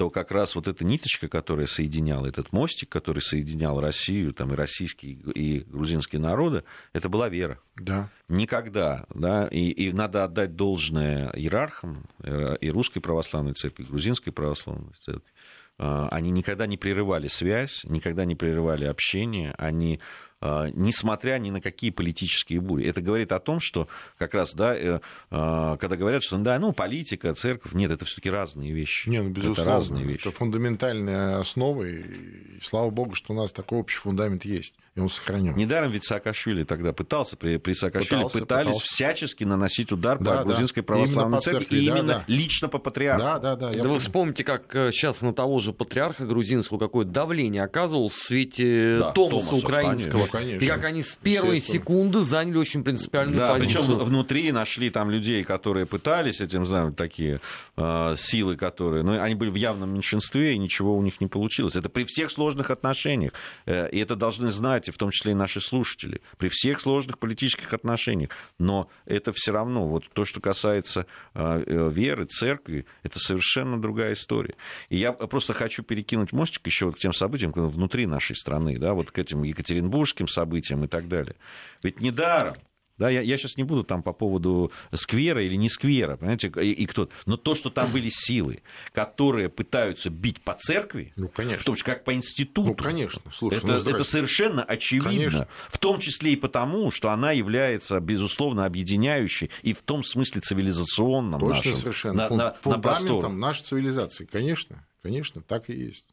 [0.00, 4.56] то как раз вот эта ниточка, которая соединяла, этот мостик, который соединял Россию, там, и
[4.56, 7.58] российские, и грузинские народы, это была вера.
[7.76, 8.08] Да.
[8.26, 14.32] Никогда, да, и, и надо отдать должное иерархам, э, и русской православной церкви, и грузинской
[14.32, 15.30] православной церкви,
[15.76, 21.90] они никогда не прерывали связь, никогда не прерывали общение, они а, несмотря ни на какие
[21.90, 22.86] политические бури.
[22.86, 23.88] Это говорит о том, что
[24.18, 28.30] как раз, да, э, а, когда говорят, что да, ну, политика, церковь, нет, это все-таки
[28.30, 29.08] разные вещи.
[29.08, 30.20] Не, ну, безусловно, это разные вещи.
[30.20, 35.08] Это фундаментальные основы, и слава богу, что у нас такой общий фундамент есть и он
[35.08, 35.54] сохранен.
[35.54, 38.86] Недаром ведь Саакашвили тогда пытался, при, при Саакашвили пытался, пытались пытался.
[38.86, 42.24] всячески наносить удар да, по грузинской православной именно церкви, и именно да.
[42.26, 43.22] лично по патриарху.
[43.22, 43.72] Да, да, да.
[43.72, 48.22] Да вы вспомните, как сейчас э, на того же патриарха грузинского какое давление оказывалось в
[48.22, 50.26] свете да, Томаса, Томаса украинского.
[50.26, 50.64] Конечно, конечно.
[50.64, 53.84] И как они с первой секунды заняли очень принципиальную да, позицию.
[53.86, 57.40] Причем внутри нашли там людей, которые пытались этим, знать, такие
[57.76, 59.02] э, силы, которые...
[59.02, 61.76] Но ну, они были в явном меньшинстве, и ничего у них не получилось.
[61.76, 63.32] Это при всех сложных отношениях.
[63.66, 67.72] Э, и это должны знать в том числе и наши слушатели, при всех сложных политических
[67.72, 68.30] отношениях.
[68.58, 74.14] Но это все равно, вот то, что касается а, э, веры, церкви, это совершенно другая
[74.14, 74.54] история.
[74.88, 78.94] И я просто хочу перекинуть мостик еще вот к тем событиям внутри нашей страны, да,
[78.94, 81.36] вот к этим екатеринбургским событиям и так далее.
[81.82, 82.56] Ведь недаром
[83.00, 86.70] да, я, я сейчас не буду там по поводу сквера или не сквера, понимаете, и,
[86.70, 87.08] и кто.
[87.24, 88.60] Но то, что там были силы,
[88.92, 91.62] которые пытаются бить по церкви, ну, конечно.
[91.62, 92.68] в том числе как по институту.
[92.68, 93.22] Ну, конечно.
[93.32, 95.10] Слушай, это, ну, это совершенно очевидно.
[95.10, 95.48] Конечно.
[95.70, 101.40] В том числе и потому, что она является, безусловно, объединяющей и в том смыке цивилизационном
[101.40, 101.76] Точно, нашим.
[101.76, 102.28] совершенно.
[102.28, 104.26] На, Фундаментом на нашей цивилизации.
[104.26, 106.04] Конечно, конечно, так и есть.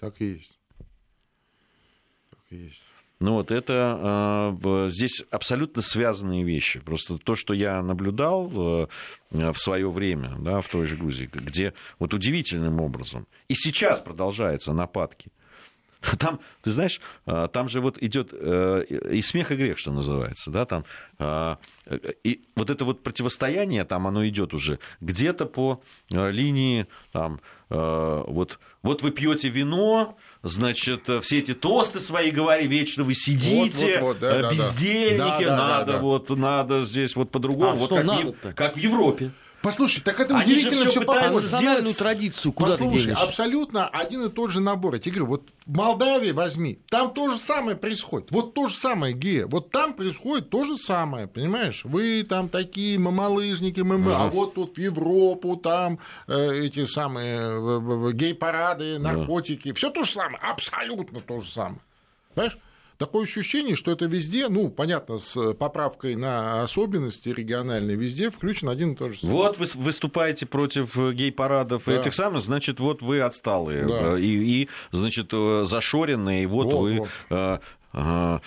[0.00, 0.58] Так и есть.
[2.30, 2.82] Так и есть.
[3.18, 6.80] Ну вот это э, здесь абсолютно связанные вещи.
[6.80, 11.72] Просто то, что я наблюдал э, в свое время, да, в той же Грузии, где
[11.98, 15.30] вот удивительным образом и сейчас продолжаются нападки.
[16.18, 20.50] Там, ты знаешь, э, там же вот идет э, и смех, и грех, что называется,
[20.50, 20.84] да, там,
[21.18, 21.56] э,
[22.22, 29.02] и вот это вот противостояние, там оно идет уже где-то по линии, там, вот, вот
[29.02, 34.18] вы пьете вино, значит, все эти тосты свои говори, вечно вы сидите, вот, вот, вот,
[34.20, 35.56] да, бездельники, да, да.
[35.56, 39.32] надо да, да, вот, надо здесь вот по-другому, а, вот как, в, как в Европе.
[39.66, 41.42] Послушай, так это Они удивительно все, все похоже.
[41.42, 44.94] Национальную традицию куда Послушай, абсолютно один и тот же набор.
[44.94, 48.30] Я тебе говорю, вот в Молдавии возьми, там то же самое происходит.
[48.30, 49.48] Вот то же самое, Гея.
[49.48, 51.84] Вот там происходит то же самое, понимаешь?
[51.84, 55.98] Вы там такие мамалыжники, мы, мы, а вот тут в Европу там
[56.28, 59.72] э, эти самые гей-парады, наркотики.
[59.72, 61.80] Все то же самое, абсолютно то же самое.
[62.36, 62.56] Понимаешь?
[62.98, 68.92] Такое ощущение, что это везде, ну, понятно, с поправкой на особенности региональные, везде включен один
[68.92, 69.32] и тот же самый.
[69.32, 72.00] Вот вы выступаете против э, гей-парадов да.
[72.00, 74.18] этих самых, значит, вот вы отсталые да.
[74.18, 77.08] и, и, значит, э, зашоренные, и вот, вот вы вот.
[77.30, 77.58] Э,
[77.96, 78.40] Э,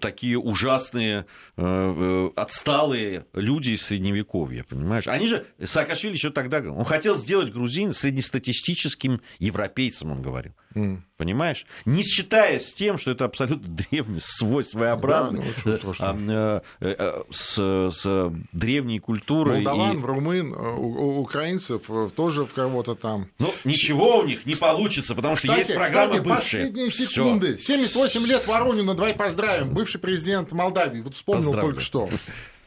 [0.00, 1.26] такие ужасные,
[1.56, 5.06] э, э, отсталые люди из Средневековья, понимаешь?
[5.06, 10.52] Они же, Саакашвили еще тогда, он хотел сделать грузин среднестатистическим европейцем, он говорил.
[10.74, 11.00] Mm.
[11.16, 11.66] Понимаешь?
[11.84, 18.98] Не считаясь с тем, что это абсолютно древний, свой, своеобразный, да, ну, с, с древней
[18.98, 19.62] культурой.
[19.62, 20.02] Молдаван, и...
[20.02, 21.82] румын, у, украинцев
[22.16, 23.28] тоже в кого-то там.
[23.38, 26.66] Ну, ничего у них не получится, потому что кстати, есть программа кстати, бывшая.
[26.66, 27.56] последние секунды.
[27.56, 27.76] Всё.
[27.76, 29.74] 78 лет Воронина, давай поздравим.
[29.74, 31.00] Бывший президент Молдавии.
[31.00, 31.70] Вот вспомнил Поздравлю.
[31.70, 32.08] только что.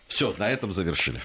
[0.08, 1.22] Все, на этом завершили.